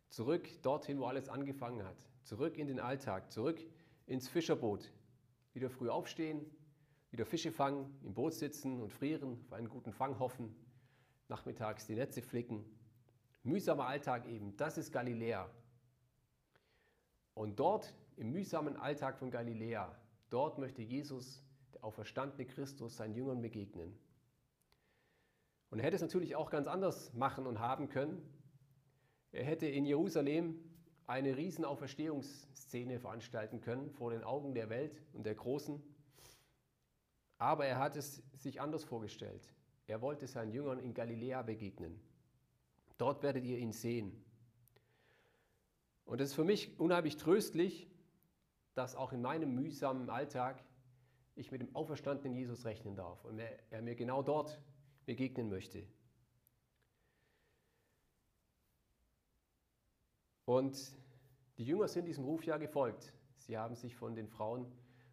zurück 0.08 0.48
dorthin, 0.62 1.00
wo 1.00 1.06
alles 1.06 1.28
angefangen 1.28 1.84
hat. 1.84 1.96
Zurück 2.22 2.58
in 2.58 2.66
den 2.66 2.80
Alltag, 2.80 3.32
zurück 3.32 3.60
ins 4.06 4.28
Fischerboot. 4.28 4.92
Wieder 5.52 5.70
früh 5.70 5.88
aufstehen, 5.88 6.44
wieder 7.10 7.24
Fische 7.24 7.52
fangen, 7.52 7.98
im 8.02 8.14
Boot 8.14 8.34
sitzen 8.34 8.80
und 8.80 8.92
frieren, 8.92 9.38
auf 9.46 9.52
einen 9.52 9.68
guten 9.68 9.92
Fang 9.92 10.18
hoffen, 10.18 10.54
nachmittags 11.28 11.86
die 11.86 11.94
Netze 11.94 12.22
flicken. 12.22 12.64
Mühsamer 13.42 13.86
Alltag 13.86 14.26
eben, 14.26 14.56
das 14.56 14.78
ist 14.78 14.92
Galiläa. 14.92 15.48
Und 17.34 17.58
dort, 17.60 17.94
im 18.16 18.32
mühsamen 18.32 18.76
Alltag 18.76 19.18
von 19.18 19.30
Galiläa, 19.30 19.96
dort 20.28 20.58
möchte 20.58 20.82
Jesus 20.82 21.44
der 21.74 21.84
auferstandene 21.84 22.46
Christus 22.46 22.96
seinen 22.96 23.14
Jüngern 23.14 23.40
begegnen. 23.40 23.96
Und 25.70 25.78
er 25.78 25.86
hätte 25.86 25.96
es 25.96 26.02
natürlich 26.02 26.34
auch 26.34 26.50
ganz 26.50 26.66
anders 26.66 27.12
machen 27.14 27.46
und 27.46 27.58
haben 27.58 27.88
können. 27.88 28.22
Er 29.32 29.44
hätte 29.44 29.66
in 29.66 29.84
Jerusalem 29.84 30.58
eine 31.06 31.36
riesen 31.36 31.64
Auferstehungsszene 31.64 32.98
veranstalten 32.98 33.60
können 33.60 33.90
vor 33.90 34.10
den 34.10 34.24
Augen 34.24 34.54
der 34.54 34.68
Welt 34.68 35.02
und 35.12 35.24
der 35.24 35.34
Großen. 35.34 35.82
Aber 37.38 37.66
er 37.66 37.78
hat 37.78 37.96
es 37.96 38.22
sich 38.34 38.60
anders 38.60 38.84
vorgestellt. 38.84 39.42
Er 39.86 40.02
wollte 40.02 40.26
seinen 40.26 40.52
Jüngern 40.52 40.80
in 40.80 40.92
Galiläa 40.92 41.42
begegnen. 41.42 41.98
Dort 42.98 43.22
werdet 43.22 43.44
ihr 43.44 43.58
ihn 43.58 43.72
sehen. 43.72 44.12
Und 46.04 46.20
es 46.20 46.30
ist 46.30 46.34
für 46.34 46.44
mich 46.44 46.78
unheimlich 46.80 47.16
tröstlich, 47.16 47.88
dass 48.74 48.96
auch 48.96 49.12
in 49.12 49.22
meinem 49.22 49.54
mühsamen 49.54 50.10
Alltag 50.10 50.64
ich 51.36 51.52
mit 51.52 51.60
dem 51.60 51.74
auferstandenen 51.76 52.36
Jesus 52.36 52.64
rechnen 52.64 52.96
darf 52.96 53.24
und 53.24 53.38
er 53.38 53.82
mir 53.82 53.94
genau 53.94 54.22
dort 54.22 54.60
begegnen 55.06 55.48
möchte. 55.48 55.86
Und 60.44 60.76
die 61.58 61.64
Jünger 61.64 61.88
sind 61.88 62.06
diesem 62.06 62.24
Ruf 62.24 62.44
ja 62.44 62.56
gefolgt. 62.56 63.12
Sie 63.36 63.56
haben 63.56 63.76
sich 63.76 63.94
von 63.94 64.16
den 64.16 64.28
Frauen 64.28 64.66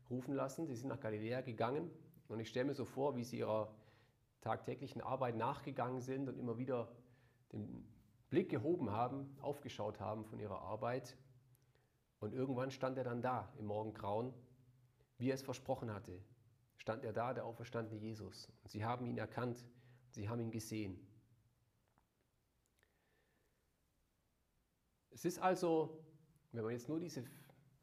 rufen 0.10 0.34
lassen, 0.34 0.66
sie 0.66 0.76
sind 0.76 0.88
nach 0.88 1.00
Galiläa 1.00 1.42
gegangen 1.42 1.92
und 2.28 2.40
ich 2.40 2.50
stelle 2.50 2.66
mir 2.66 2.74
so 2.74 2.86
vor, 2.86 3.16
wie 3.16 3.24
sie 3.24 3.40
ihrer 3.40 3.74
tagtäglichen 4.42 5.02
Arbeit 5.02 5.36
nachgegangen 5.36 6.02
sind 6.02 6.30
und 6.30 6.38
immer 6.38 6.58
wieder 6.58 6.92
den 7.52 7.86
Blick 8.30 8.50
gehoben 8.50 8.92
haben, 8.92 9.36
aufgeschaut 9.42 10.00
haben 10.00 10.26
von 10.26 10.40
ihrer 10.40 10.62
Arbeit. 10.62 11.18
Und 12.20 12.34
irgendwann 12.34 12.72
stand 12.72 12.98
er 12.98 13.04
dann 13.04 13.22
da 13.22 13.52
im 13.58 13.66
Morgengrauen, 13.66 14.34
wie 15.18 15.30
er 15.30 15.36
es 15.36 15.42
versprochen 15.42 15.94
hatte. 15.94 16.20
Stand 16.78 17.04
er 17.04 17.14
da, 17.14 17.34
der 17.34 17.46
auferstandene 17.46 18.00
Jesus. 18.00 18.52
Und 18.64 18.70
sie 18.70 18.84
haben 18.84 19.06
ihn 19.06 19.18
erkannt, 19.18 19.66
sie 20.10 20.28
haben 20.30 20.40
ihn 20.40 20.52
gesehen. 20.52 21.00
Es 25.12 25.24
ist 25.24 25.40
also, 25.40 26.04
wenn 26.52 26.64
man 26.64 26.74
jetzt 26.74 26.90
nur 26.90 27.00
diese 27.00 27.24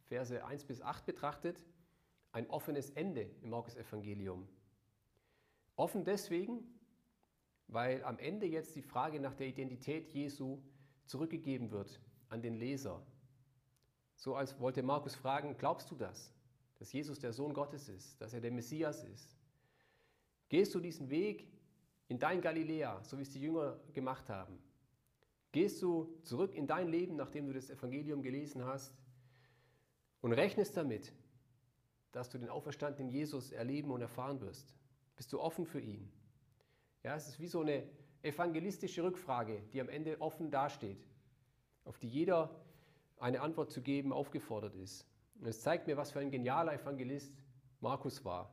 Verse 0.04 0.44
1 0.44 0.64
bis 0.64 0.82
8 0.82 1.06
betrachtet, 1.06 1.64
ein 2.32 2.48
offenes 2.48 2.90
Ende 2.90 3.30
im 3.42 3.50
Markus-Evangelium. 3.50 4.48
Offen 5.76 6.04
deswegen, 6.04 6.64
weil 7.68 8.02
am 8.04 8.18
Ende 8.18 8.46
jetzt 8.46 8.74
die 8.74 8.82
Frage 8.82 9.20
nach 9.20 9.34
der 9.34 9.46
Identität 9.46 10.10
Jesu 10.10 10.62
zurückgegeben 11.06 11.70
wird 11.70 12.00
an 12.28 12.42
den 12.42 12.56
Leser. 12.56 13.06
So 14.16 14.34
als 14.34 14.58
wollte 14.60 14.82
Markus 14.82 15.14
fragen, 15.14 15.56
glaubst 15.58 15.90
du 15.90 15.94
das, 15.94 16.32
dass 16.78 16.92
Jesus 16.92 17.18
der 17.18 17.32
Sohn 17.32 17.54
Gottes 17.54 17.88
ist, 17.88 18.20
dass 18.20 18.34
er 18.34 18.40
der 18.40 18.50
Messias 18.50 19.04
ist? 19.04 19.36
Gehst 20.48 20.74
du 20.74 20.80
diesen 20.80 21.10
Weg 21.10 21.48
in 22.08 22.18
dein 22.18 22.40
Galiläa, 22.40 23.02
so 23.02 23.18
wie 23.18 23.22
es 23.22 23.30
die 23.30 23.40
Jünger 23.40 23.80
gemacht 23.92 24.28
haben? 24.28 24.58
Gehst 25.50 25.82
du 25.82 26.18
zurück 26.22 26.54
in 26.54 26.66
dein 26.66 26.88
Leben, 26.88 27.16
nachdem 27.16 27.46
du 27.46 27.52
das 27.52 27.68
Evangelium 27.68 28.22
gelesen 28.22 28.64
hast 28.64 28.94
und 30.20 30.32
rechnest 30.32 30.76
damit, 30.76 31.12
dass 32.12 32.30
du 32.30 32.38
den 32.38 32.48
auferstandenen 32.48 33.10
Jesus 33.10 33.50
erleben 33.50 33.90
und 33.90 34.00
erfahren 34.00 34.40
wirst? 34.40 34.74
Bist 35.16 35.32
du 35.32 35.40
offen 35.40 35.66
für 35.66 35.80
ihn? 35.80 36.10
Ja, 37.02 37.16
es 37.16 37.28
ist 37.28 37.40
wie 37.40 37.48
so 37.48 37.60
eine 37.60 37.88
evangelistische 38.22 39.02
Rückfrage, 39.02 39.62
die 39.72 39.80
am 39.80 39.88
Ende 39.88 40.20
offen 40.20 40.50
dasteht, 40.50 41.04
auf 41.84 41.98
die 41.98 42.08
jeder 42.08 42.62
eine 43.18 43.40
Antwort 43.40 43.70
zu 43.70 43.82
geben 43.82 44.12
aufgefordert 44.12 44.74
ist. 44.76 45.06
Und 45.40 45.46
es 45.46 45.60
zeigt 45.60 45.86
mir, 45.86 45.96
was 45.96 46.12
für 46.12 46.20
ein 46.20 46.30
genialer 46.30 46.72
Evangelist 46.74 47.34
Markus 47.80 48.24
war. 48.24 48.52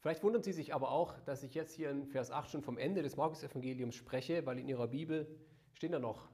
Vielleicht 0.00 0.24
wundern 0.24 0.42
Sie 0.42 0.52
sich 0.52 0.74
aber 0.74 0.90
auch, 0.90 1.16
dass 1.20 1.44
ich 1.44 1.54
jetzt 1.54 1.74
hier 1.74 1.90
in 1.90 2.06
Vers 2.06 2.32
8 2.32 2.50
schon 2.50 2.62
vom 2.62 2.76
Ende 2.76 3.02
des 3.02 3.16
Markus-Evangeliums 3.16 3.94
spreche, 3.94 4.44
weil 4.46 4.58
in 4.58 4.66
Ihrer 4.66 4.88
Bibel 4.88 5.28
stehen 5.74 5.92
da 5.92 6.00
noch 6.00 6.28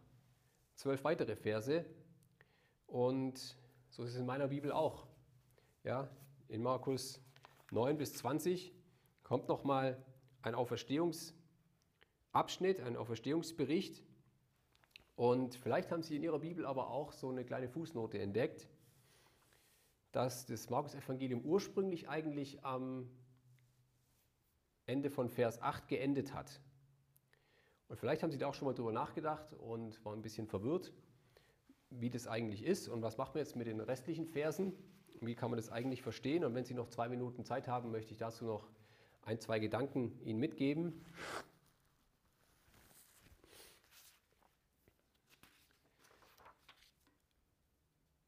zwölf 0.74 1.04
weitere 1.04 1.36
Verse. 1.36 1.84
Und 2.86 3.58
so 3.90 4.04
ist 4.04 4.10
es 4.10 4.16
in 4.16 4.26
meiner 4.26 4.48
Bibel 4.48 4.72
auch. 4.72 5.06
Ja, 5.84 6.08
in 6.48 6.62
Markus 6.62 7.20
9 7.70 7.98
bis 7.98 8.14
20 8.14 8.72
kommt 9.22 9.48
nochmal 9.48 10.02
ein 10.42 10.54
Auferstehungsabschnitt, 10.54 12.80
ein 12.80 12.96
Auferstehungsbericht. 12.96 14.02
Und 15.16 15.56
vielleicht 15.56 15.90
haben 15.90 16.02
Sie 16.02 16.16
in 16.16 16.22
Ihrer 16.22 16.38
Bibel 16.38 16.64
aber 16.64 16.88
auch 16.90 17.12
so 17.12 17.28
eine 17.28 17.44
kleine 17.44 17.68
Fußnote 17.68 18.18
entdeckt, 18.18 18.68
dass 20.12 20.46
das 20.46 20.70
Markus-Evangelium 20.70 21.42
ursprünglich 21.42 22.08
eigentlich 22.08 22.64
am 22.64 23.10
Ende 24.86 25.10
von 25.10 25.28
Vers 25.28 25.60
8 25.60 25.88
geendet 25.88 26.32
hat. 26.32 26.62
Und 27.88 27.96
vielleicht 27.96 28.22
haben 28.22 28.30
Sie 28.30 28.38
da 28.38 28.46
auch 28.46 28.54
schon 28.54 28.66
mal 28.66 28.74
drüber 28.74 28.92
nachgedacht 28.92 29.52
und 29.54 30.02
waren 30.04 30.20
ein 30.20 30.22
bisschen 30.22 30.46
verwirrt, 30.46 30.92
wie 31.90 32.10
das 32.10 32.26
eigentlich 32.26 32.64
ist 32.64 32.88
und 32.88 33.02
was 33.02 33.16
macht 33.16 33.34
man 33.34 33.42
jetzt 33.42 33.56
mit 33.56 33.66
den 33.66 33.80
restlichen 33.80 34.26
Versen? 34.26 34.72
Wie 35.20 35.34
kann 35.34 35.50
man 35.50 35.56
das 35.56 35.70
eigentlich 35.70 36.02
verstehen? 36.02 36.44
Und 36.44 36.54
wenn 36.54 36.64
Sie 36.64 36.74
noch 36.74 36.88
zwei 36.88 37.08
Minuten 37.08 37.44
Zeit 37.44 37.66
haben, 37.66 37.90
möchte 37.90 38.12
ich 38.12 38.18
dazu 38.18 38.44
noch 38.44 38.68
ein, 39.22 39.40
zwei 39.40 39.58
Gedanken 39.58 40.18
Ihnen 40.22 40.38
mitgeben. 40.38 41.04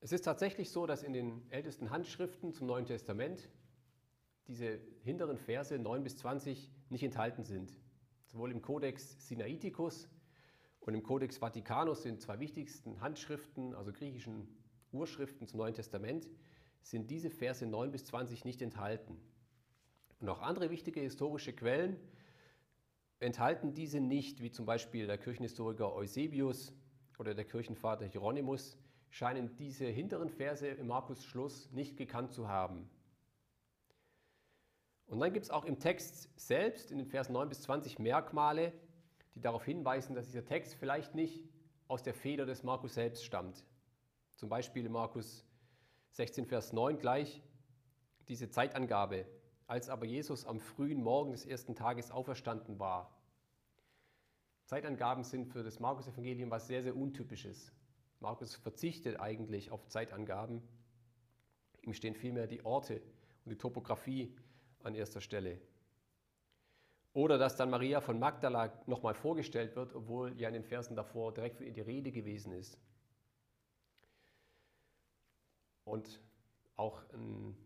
Es 0.01 0.12
ist 0.12 0.25
tatsächlich 0.25 0.70
so, 0.70 0.87
dass 0.87 1.03
in 1.03 1.12
den 1.12 1.42
ältesten 1.51 1.90
Handschriften 1.90 2.53
zum 2.53 2.66
Neuen 2.66 2.87
Testament 2.87 3.49
diese 4.49 4.81
hinteren 5.05 5.37
Verse 5.37 5.79
9 5.79 6.03
bis 6.03 6.16
20 6.16 6.68
nicht 6.88 7.05
enthalten 7.05 7.44
sind. 7.44 7.73
Sowohl 8.27 8.51
im 8.51 8.62
Codex 8.62 9.29
Sinaiticus 9.29 10.09
und 10.81 10.95
im 10.95 11.03
Codex 11.03 11.38
Vaticanus 11.38 12.03
sind 12.03 12.21
zwei 12.21 12.40
wichtigsten 12.40 13.01
Handschriften, 13.01 13.75
also 13.75 13.93
griechischen 13.93 14.49
Urschriften 14.93 15.47
zum 15.47 15.59
Neuen 15.59 15.75
Testament, 15.75 16.29
sind 16.83 17.11
diese 17.11 17.31
Verse 17.31 17.64
9 17.66 17.93
bis 17.93 18.05
20 18.07 18.45
nicht 18.45 18.62
enthalten. 18.62 19.21
Und 20.21 20.29
auch 20.29 20.40
andere 20.40 20.71
wichtige 20.71 21.01
historische 21.01 21.53
Quellen 21.53 21.97
enthalten 23.21 23.75
diese 23.75 24.01
nicht, 24.01 24.43
wie 24.43 24.51
zum 24.51 24.64
Beispiel 24.64 25.07
der 25.07 25.19
Kirchenhistoriker 25.19 25.95
Eusebius 25.95 26.73
oder 27.19 27.35
der 27.35 27.45
Kirchenvater 27.45 28.07
Hieronymus, 28.07 28.79
scheinen 29.11 29.57
diese 29.57 29.87
hinteren 29.87 30.31
Verse 30.31 30.66
im 30.66 30.87
Markus 30.87 31.25
Schluss 31.25 31.71
nicht 31.73 31.97
gekannt 31.97 32.33
zu 32.33 32.49
haben. 32.49 32.88
Und 35.07 35.19
dann 35.19 35.33
gibt 35.33 35.45
es 35.45 35.51
auch 35.51 35.64
im 35.64 35.79
Text 35.81 36.31
selbst, 36.37 36.93
in 36.93 36.99
den 36.99 37.07
Versen 37.07 37.33
9 37.33 37.49
bis 37.49 37.62
20, 37.62 37.99
Merkmale, 37.99 38.73
die 39.35 39.40
darauf 39.40 39.64
hinweisen, 39.64 40.14
dass 40.14 40.27
dieser 40.27 40.45
Text 40.45 40.75
vielleicht 40.75 41.14
nicht 41.14 41.43
aus 41.88 42.03
der 42.03 42.14
Feder 42.14 42.47
des 42.47 42.62
Markus 42.62 42.95
selbst 42.95 43.25
stammt. 43.25 43.64
Zum 44.37 44.49
Beispiel 44.49 44.88
Markus 44.88 45.45
16, 46.12 46.47
Vers 46.47 46.73
9 46.73 46.99
gleich 46.99 47.43
diese 48.29 48.49
Zeitangabe, 48.49 49.27
als 49.66 49.88
aber 49.88 50.07
Jesus 50.07 50.47
am 50.47 50.61
frühen 50.61 51.03
Morgen 51.03 51.33
des 51.33 51.47
ersten 51.47 51.75
Tages 51.75 52.11
auferstanden 52.11 52.79
war. 52.79 53.16
Zeitangaben 54.66 55.25
sind 55.25 55.47
für 55.47 55.64
das 55.64 55.81
Markus-Evangelium 55.81 56.51
was 56.51 56.69
sehr, 56.69 56.83
sehr 56.83 56.97
Untypisches. 56.97 57.73
Markus 58.21 58.55
verzichtet 58.55 59.19
eigentlich 59.19 59.73
auf 59.73 59.88
Zeitangaben. 59.88 60.62
Ihm 61.83 61.93
stehen 61.93 62.14
vielmehr 62.14 62.47
die 62.47 62.64
Orte 62.64 63.03
und 63.45 63.51
die 63.51 63.59
Topografie 63.59 64.33
an 64.85 64.95
erster 64.95 65.21
Stelle. 65.21 65.61
Oder 67.12 67.38
dass 67.38 67.57
dann 67.57 67.70
Maria 67.70 68.01
von 68.01 68.18
Magdala 68.18 68.73
nochmal 68.87 69.14
vorgestellt 69.14 69.75
wird, 69.75 69.94
obwohl 69.94 70.38
ja 70.38 70.49
in 70.49 70.55
den 70.55 70.64
Versen 70.64 70.94
davor 70.94 71.35
direkt 71.35 71.57
für 71.57 71.64
ihr 71.64 71.73
die 71.73 71.81
Rede 71.81 72.12
gewesen 72.12 72.53
ist. 72.53 72.79
Und 75.85 76.20
auch 76.77 77.03
ähm, 77.12 77.57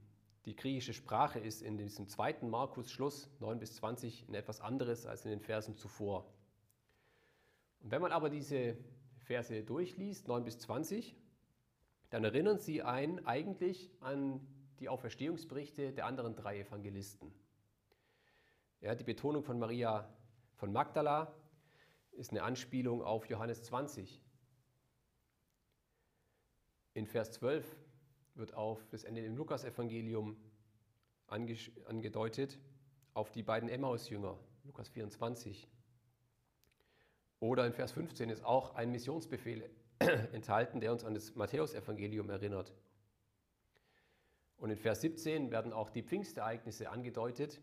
die 0.47 0.57
griechische 0.57 0.95
Sprache 0.95 1.39
ist 1.39 1.63
in 1.63 1.77
diesem 1.77 2.09
zweiten 2.09 2.49
Markus-Schluss 2.49 3.31
9 3.41 3.59
bis 3.59 3.77
20 3.77 4.29
ein 4.29 4.35
etwas 4.35 4.61
anderes 4.61 5.07
als 5.07 5.25
in 5.25 5.31
den 5.31 5.41
Versen 5.41 5.77
zuvor. 5.77 6.33
Und 7.81 7.91
wenn 7.91 8.01
man 8.01 8.13
aber 8.13 8.31
diese 8.31 8.79
Verse 9.19 9.63
durchliest, 9.63 10.27
9 10.27 10.45
bis 10.45 10.59
20, 10.59 11.17
dann 12.11 12.25
erinnern 12.25 12.59
sie 12.59 12.83
einen 12.83 13.27
eigentlich 13.27 13.91
an 14.01 14.41
die 14.81 14.89
Auferstehungsberichte 14.89 15.93
der 15.93 16.07
anderen 16.07 16.35
drei 16.35 16.61
Evangelisten. 16.61 17.33
Ja, 18.85 18.95
die 18.95 19.03
Betonung 19.03 19.43
von 19.43 19.59
Maria 19.59 20.07
von 20.57 20.71
Magdala 20.71 21.35
ist 22.13 22.33
eine 22.33 22.43
Anspielung 22.43 23.03
auf 23.03 23.25
Johannes 23.31 23.63
20. 23.63 24.21
In 26.93 27.07
Vers 27.07 27.33
12 27.33 27.65
wird 28.35 28.53
auf 28.53 28.87
das 28.91 29.05
Ende 29.05 29.25
im 29.25 29.37
Lukas-Evangelium 29.37 30.37
angedeutet, 31.29 32.59
auf 33.15 33.31
die 33.31 33.43
beiden 33.43 33.71
Emmaus-Jünger, 33.71 34.39
Lukas 34.65 34.91
24. 34.91 35.67
Oder 37.41 37.67
in 37.67 37.73
Vers 37.73 37.93
15 37.93 38.29
ist 38.29 38.45
auch 38.45 38.75
ein 38.75 38.91
Missionsbefehl 38.91 39.71
enthalten, 39.99 40.81
der 40.81 40.93
uns 40.93 41.07
an 41.07 41.15
das 41.15 41.35
Matthäusevangelium 41.35 42.29
erinnert. 42.29 42.75
Und 44.59 44.69
in 44.69 44.77
Vers 44.77 45.01
17 45.01 45.51
werden 45.51 45.73
auch 45.73 45.89
die 45.89 46.03
Pfingstereignisse 46.03 46.91
angedeutet 46.91 47.63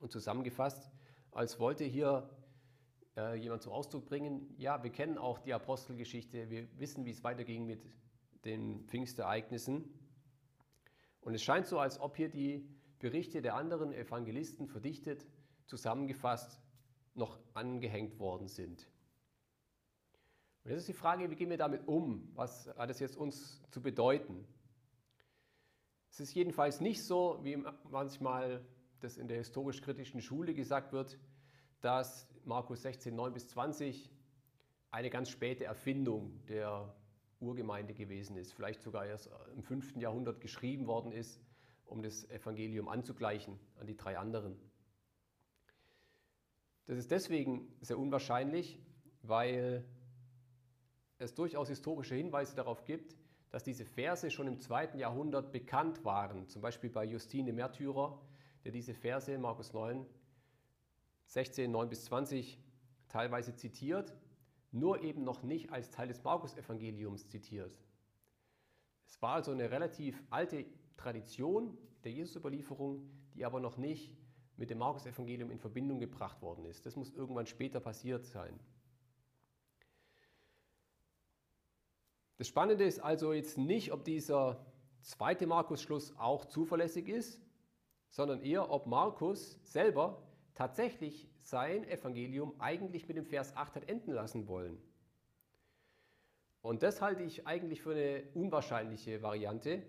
und 0.00 0.10
zusammengefasst, 0.10 0.90
als 1.30 1.60
wollte 1.60 1.84
hier 1.84 2.28
äh, 3.16 3.36
jemand 3.36 3.62
zum 3.62 3.72
Ausdruck 3.72 4.06
bringen, 4.06 4.52
ja, 4.56 4.82
wir 4.82 4.90
kennen 4.90 5.18
auch 5.18 5.38
die 5.38 5.54
Apostelgeschichte, 5.54 6.50
wir 6.50 6.66
wissen, 6.78 7.04
wie 7.04 7.10
es 7.10 7.22
weiterging 7.22 7.66
mit 7.66 7.82
den 8.44 8.86
Pfingstereignissen. 8.88 9.84
Und 11.20 11.34
es 11.34 11.42
scheint 11.42 11.66
so, 11.66 11.78
als 11.78 12.00
ob 12.00 12.16
hier 12.16 12.30
die 12.30 12.66
Berichte 12.98 13.42
der 13.42 13.54
anderen 13.54 13.92
Evangelisten 13.92 14.66
verdichtet, 14.66 15.26
zusammengefasst, 15.66 16.60
noch 17.14 17.38
angehängt 17.54 18.18
worden 18.18 18.48
sind. 18.48 18.88
Und 20.64 20.70
jetzt 20.70 20.80
ist 20.80 20.88
die 20.88 20.94
Frage, 20.94 21.30
wie 21.30 21.36
gehen 21.36 21.50
wir 21.50 21.58
damit 21.58 21.86
um? 21.88 22.30
Was 22.34 22.68
hat 22.76 22.90
es 22.90 23.00
jetzt 23.00 23.16
uns 23.16 23.62
zu 23.70 23.80
bedeuten? 23.80 24.46
Es 26.10 26.20
ist 26.20 26.34
jedenfalls 26.34 26.80
nicht 26.80 27.04
so, 27.04 27.38
wie 27.42 27.56
manchmal 27.88 28.64
das 29.00 29.16
in 29.16 29.28
der 29.28 29.38
historisch-kritischen 29.38 30.20
Schule 30.20 30.54
gesagt 30.54 30.92
wird, 30.92 31.18
dass 31.80 32.28
Markus 32.44 32.82
16, 32.82 33.14
9 33.14 33.32
bis 33.32 33.48
20 33.48 34.10
eine 34.90 35.10
ganz 35.10 35.30
späte 35.30 35.64
Erfindung 35.64 36.44
der 36.46 36.94
Urgemeinde 37.40 37.94
gewesen 37.94 38.36
ist, 38.36 38.52
vielleicht 38.52 38.82
sogar 38.82 39.06
erst 39.06 39.30
im 39.54 39.62
5. 39.62 39.96
Jahrhundert 39.96 40.40
geschrieben 40.40 40.86
worden 40.86 41.12
ist, 41.12 41.40
um 41.86 42.02
das 42.02 42.28
Evangelium 42.30 42.88
anzugleichen 42.88 43.58
an 43.78 43.86
die 43.86 43.96
drei 43.96 44.18
anderen. 44.18 44.56
Das 46.86 46.98
ist 46.98 47.10
deswegen 47.10 47.72
sehr 47.80 47.98
unwahrscheinlich, 47.98 48.78
weil 49.22 49.84
es 51.18 51.34
durchaus 51.34 51.68
historische 51.68 52.14
Hinweise 52.14 52.56
darauf 52.56 52.84
gibt, 52.84 53.16
dass 53.50 53.62
diese 53.64 53.84
Verse 53.84 54.30
schon 54.30 54.46
im 54.46 54.60
zweiten 54.60 54.98
Jahrhundert 54.98 55.52
bekannt 55.52 56.04
waren. 56.04 56.48
Zum 56.48 56.62
Beispiel 56.62 56.90
bei 56.90 57.04
Justine 57.04 57.52
Märtyrer, 57.52 58.20
der 58.64 58.72
diese 58.72 58.94
Verse, 58.94 59.36
Markus 59.38 59.72
9, 59.72 60.06
16, 61.26 61.70
9 61.70 61.88
bis 61.88 62.04
20, 62.06 62.58
teilweise 63.08 63.54
zitiert, 63.54 64.14
nur 64.72 65.02
eben 65.02 65.24
noch 65.24 65.42
nicht 65.42 65.72
als 65.72 65.90
Teil 65.90 66.08
des 66.08 66.22
Markus-Evangeliums 66.22 67.28
zitiert. 67.28 67.76
Es 69.06 69.20
war 69.20 69.34
also 69.34 69.50
eine 69.52 69.70
relativ 69.70 70.22
alte 70.30 70.64
Tradition 70.96 71.76
der 72.04 72.12
Jesus-Überlieferung, 72.12 73.08
die 73.34 73.44
aber 73.44 73.60
noch 73.60 73.76
nicht 73.76 74.12
mit 74.56 74.70
dem 74.70 74.78
Markus-Evangelium 74.78 75.50
in 75.50 75.58
Verbindung 75.58 75.98
gebracht 75.98 76.40
worden 76.42 76.64
ist. 76.66 76.86
Das 76.86 76.94
muss 76.94 77.10
irgendwann 77.10 77.46
später 77.46 77.80
passiert 77.80 78.24
sein. 78.26 78.58
Das 82.36 82.48
Spannende 82.48 82.84
ist 82.84 83.00
also 83.00 83.32
jetzt 83.32 83.58
nicht, 83.58 83.92
ob 83.92 84.04
dieser 84.04 84.64
zweite 85.02 85.46
Markus-Schluss 85.46 86.16
auch 86.16 86.44
zuverlässig 86.44 87.08
ist, 87.08 87.40
sondern 88.10 88.42
eher, 88.42 88.70
ob 88.70 88.86
Markus 88.86 89.58
selber 89.64 90.22
tatsächlich 90.54 91.28
sein 91.40 91.88
Evangelium 91.88 92.54
eigentlich 92.58 93.08
mit 93.08 93.16
dem 93.16 93.24
Vers 93.24 93.56
8 93.56 93.76
hat 93.76 93.88
enden 93.88 94.12
lassen 94.12 94.46
wollen. 94.46 94.78
Und 96.62 96.82
das 96.82 97.00
halte 97.00 97.22
ich 97.22 97.46
eigentlich 97.46 97.80
für 97.80 97.92
eine 97.92 98.24
unwahrscheinliche 98.34 99.22
Variante, 99.22 99.82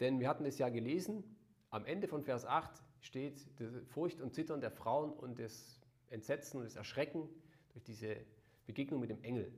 denn 0.00 0.20
wir 0.20 0.28
hatten 0.28 0.44
es 0.44 0.58
ja 0.58 0.68
gelesen, 0.68 1.24
am 1.70 1.84
Ende 1.86 2.08
von 2.08 2.22
Vers 2.22 2.44
8 2.44 2.70
steht 3.00 3.58
die 3.58 3.66
Furcht 3.86 4.20
und 4.20 4.34
Zittern 4.34 4.60
der 4.60 4.70
Frauen 4.70 5.12
und 5.12 5.38
das 5.38 5.80
Entsetzen 6.10 6.58
und 6.58 6.64
das 6.64 6.76
Erschrecken 6.76 7.28
durch 7.72 7.84
diese 7.84 8.16
Begegnung 8.66 9.00
mit 9.00 9.10
dem 9.10 9.22
Engel. 9.22 9.52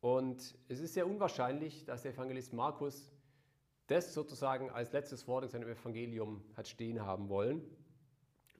Und 0.00 0.58
es 0.68 0.80
ist 0.80 0.94
sehr 0.94 1.06
unwahrscheinlich, 1.06 1.84
dass 1.84 2.02
der 2.02 2.12
Evangelist 2.12 2.52
Markus 2.52 3.12
das 3.90 4.14
sozusagen 4.14 4.70
als 4.70 4.92
letztes 4.92 5.26
Wort 5.26 5.44
in 5.44 5.50
seinem 5.50 5.68
Evangelium 5.68 6.44
hat 6.56 6.68
stehen 6.68 7.00
haben 7.04 7.28
wollen. 7.28 7.60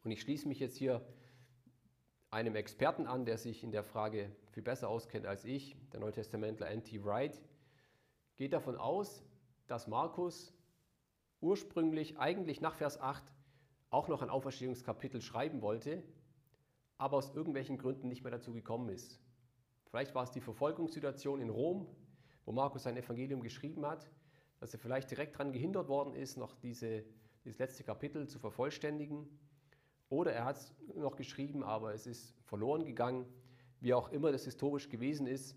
Und 0.02 0.10
ich 0.10 0.20
schließe 0.20 0.48
mich 0.48 0.58
jetzt 0.58 0.76
hier 0.76 1.06
einem 2.30 2.56
Experten 2.56 3.06
an, 3.06 3.24
der 3.24 3.38
sich 3.38 3.62
in 3.62 3.70
der 3.70 3.84
Frage 3.84 4.30
viel 4.50 4.62
besser 4.62 4.88
auskennt 4.88 5.26
als 5.26 5.44
ich, 5.44 5.76
der 5.92 6.00
Neutestamentler 6.00 6.68
N.T. 6.68 7.04
Wright, 7.04 7.40
geht 8.36 8.52
davon 8.52 8.76
aus, 8.76 9.24
dass 9.68 9.86
Markus 9.86 10.52
ursprünglich 11.40 12.18
eigentlich 12.18 12.60
nach 12.60 12.74
Vers 12.74 13.00
8 13.00 13.22
auch 13.90 14.08
noch 14.08 14.22
ein 14.22 14.30
Auferstehungskapitel 14.30 15.20
schreiben 15.20 15.62
wollte, 15.62 16.02
aber 16.98 17.16
aus 17.16 17.34
irgendwelchen 17.34 17.78
Gründen 17.78 18.08
nicht 18.08 18.22
mehr 18.22 18.32
dazu 18.32 18.52
gekommen 18.52 18.88
ist. 18.88 19.20
Vielleicht 19.84 20.14
war 20.14 20.24
es 20.24 20.32
die 20.32 20.40
Verfolgungssituation 20.40 21.40
in 21.40 21.50
Rom, 21.50 21.86
wo 22.44 22.52
Markus 22.52 22.82
sein 22.82 22.96
Evangelium 22.96 23.42
geschrieben 23.42 23.86
hat, 23.86 24.10
dass 24.61 24.73
er 24.75 24.79
vielleicht 24.79 25.11
direkt 25.11 25.35
daran 25.35 25.53
gehindert 25.53 25.88
worden 25.88 26.14
ist, 26.14 26.37
noch 26.37 26.55
diese, 26.55 27.05
dieses 27.44 27.59
letzte 27.59 27.83
Kapitel 27.83 28.29
zu 28.29 28.38
vervollständigen. 28.38 29.27
Oder 30.11 30.33
er 30.33 30.44
hat 30.44 30.57
es 30.57 30.75
noch 30.94 31.16
geschrieben, 31.16 31.64
aber 31.64 31.94
es 31.94 32.07
ist 32.07 32.35
verloren 32.44 32.85
gegangen. 32.85 33.27
Wie 33.81 33.94
auch 33.94 34.11
immer 34.11 34.31
das 34.33 34.44
historisch 34.44 34.88
gewesen 34.88 35.27
ist, 35.27 35.57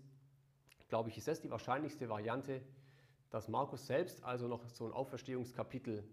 glaube 0.88 1.10
ich, 1.10 1.18
ist 1.18 1.28
das 1.28 1.40
die 1.40 1.50
wahrscheinlichste 1.50 2.08
Variante, 2.08 2.62
dass 3.30 3.48
Markus 3.48 3.86
selbst 3.86 4.22
also 4.24 4.48
noch 4.48 4.68
so 4.70 4.86
ein 4.86 4.92
Auferstehungskapitel 4.92 6.08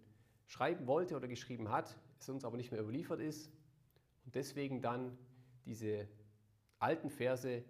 schreiben 0.47 0.87
wollte 0.87 1.15
oder 1.15 1.27
geschrieben 1.27 1.69
hat, 1.69 1.97
es 2.19 2.27
uns 2.27 2.43
aber 2.43 2.57
nicht 2.57 2.71
mehr 2.71 2.81
überliefert 2.81 3.21
ist 3.21 3.51
und 4.25 4.35
deswegen 4.35 4.81
dann 4.81 5.17
diese 5.65 6.07
alten 6.79 7.09
Verse 7.09 7.63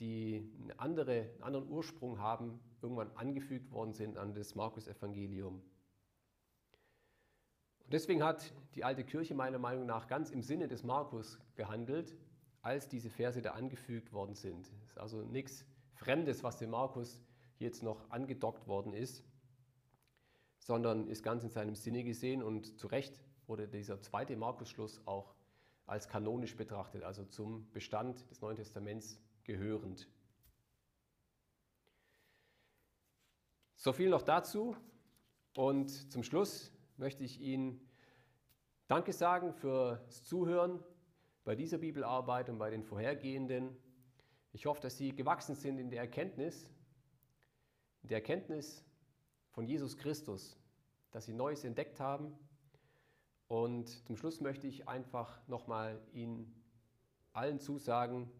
die 0.00 0.50
eine 0.62 0.80
andere, 0.80 1.12
einen 1.20 1.42
anderen 1.42 1.68
Ursprung 1.68 2.18
haben, 2.18 2.58
irgendwann 2.82 3.10
angefügt 3.16 3.70
worden 3.70 3.92
sind 3.92 4.16
an 4.16 4.34
das 4.34 4.54
Markus-Evangelium. 4.54 5.62
Und 7.84 7.92
deswegen 7.92 8.22
hat 8.22 8.52
die 8.74 8.84
alte 8.84 9.04
Kirche 9.04 9.34
meiner 9.34 9.58
Meinung 9.58 9.86
nach 9.86 10.06
ganz 10.06 10.30
im 10.30 10.42
Sinne 10.42 10.68
des 10.68 10.84
Markus 10.84 11.38
gehandelt, 11.56 12.16
als 12.62 12.88
diese 12.88 13.10
Verse 13.10 13.42
da 13.42 13.52
angefügt 13.52 14.12
worden 14.12 14.34
sind. 14.34 14.70
Es 14.84 14.90
ist 14.90 14.98
also 14.98 15.22
nichts 15.22 15.64
Fremdes, 15.94 16.42
was 16.42 16.58
dem 16.58 16.70
Markus 16.70 17.20
jetzt 17.58 17.82
noch 17.82 18.10
angedockt 18.10 18.66
worden 18.66 18.92
ist, 18.92 19.24
sondern 20.58 21.08
ist 21.08 21.22
ganz 21.22 21.42
in 21.42 21.50
seinem 21.50 21.74
Sinne 21.74 22.04
gesehen 22.04 22.42
und 22.42 22.78
zu 22.78 22.86
Recht 22.86 23.20
wurde 23.46 23.66
dieser 23.66 24.00
zweite 24.00 24.36
Markus-Schluss 24.36 25.00
auch 25.06 25.34
als 25.86 26.08
kanonisch 26.08 26.56
betrachtet, 26.56 27.02
also 27.02 27.24
zum 27.24 27.70
Bestand 27.72 28.30
des 28.30 28.40
Neuen 28.40 28.56
Testaments 28.56 29.20
gehörend. 29.42 30.08
So 33.82 33.94
viel 33.94 34.10
noch 34.10 34.20
dazu. 34.20 34.76
Und 35.56 36.12
zum 36.12 36.22
Schluss 36.22 36.70
möchte 36.98 37.24
ich 37.24 37.40
Ihnen 37.40 37.80
Danke 38.88 39.14
sagen 39.14 39.54
fürs 39.54 40.22
Zuhören 40.22 40.84
bei 41.44 41.54
dieser 41.54 41.78
Bibelarbeit 41.78 42.50
und 42.50 42.58
bei 42.58 42.68
den 42.68 42.82
vorhergehenden. 42.82 43.74
Ich 44.52 44.66
hoffe, 44.66 44.82
dass 44.82 44.98
Sie 44.98 45.16
gewachsen 45.16 45.54
sind 45.54 45.78
in 45.78 45.88
der 45.88 46.00
Erkenntnis, 46.00 46.68
in 48.02 48.10
der 48.10 48.18
Erkenntnis 48.18 48.84
von 49.48 49.64
Jesus 49.64 49.96
Christus, 49.96 50.58
dass 51.10 51.24
Sie 51.24 51.32
Neues 51.32 51.64
entdeckt 51.64 52.00
haben. 52.00 52.38
Und 53.48 53.88
zum 54.04 54.14
Schluss 54.14 54.42
möchte 54.42 54.66
ich 54.66 54.88
einfach 54.88 55.40
nochmal 55.48 55.98
Ihnen 56.12 56.54
allen 57.32 57.58
zusagen, 57.58 58.30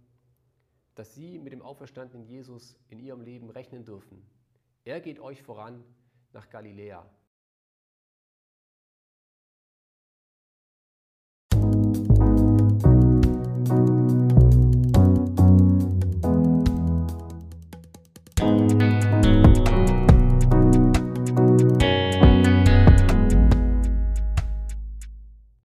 dass 0.94 1.14
Sie 1.14 1.38
mit 1.38 1.54
dem 1.54 1.62
auferstandenen 1.62 2.26
Jesus 2.26 2.76
in 2.88 2.98
Ihrem 2.98 3.22
Leben 3.22 3.48
rechnen 3.48 3.86
dürfen. 3.86 4.22
Er 4.90 5.00
geht 5.00 5.20
euch 5.20 5.40
voran 5.40 5.84
nach 6.32 6.50
Galiläa. 6.50 7.08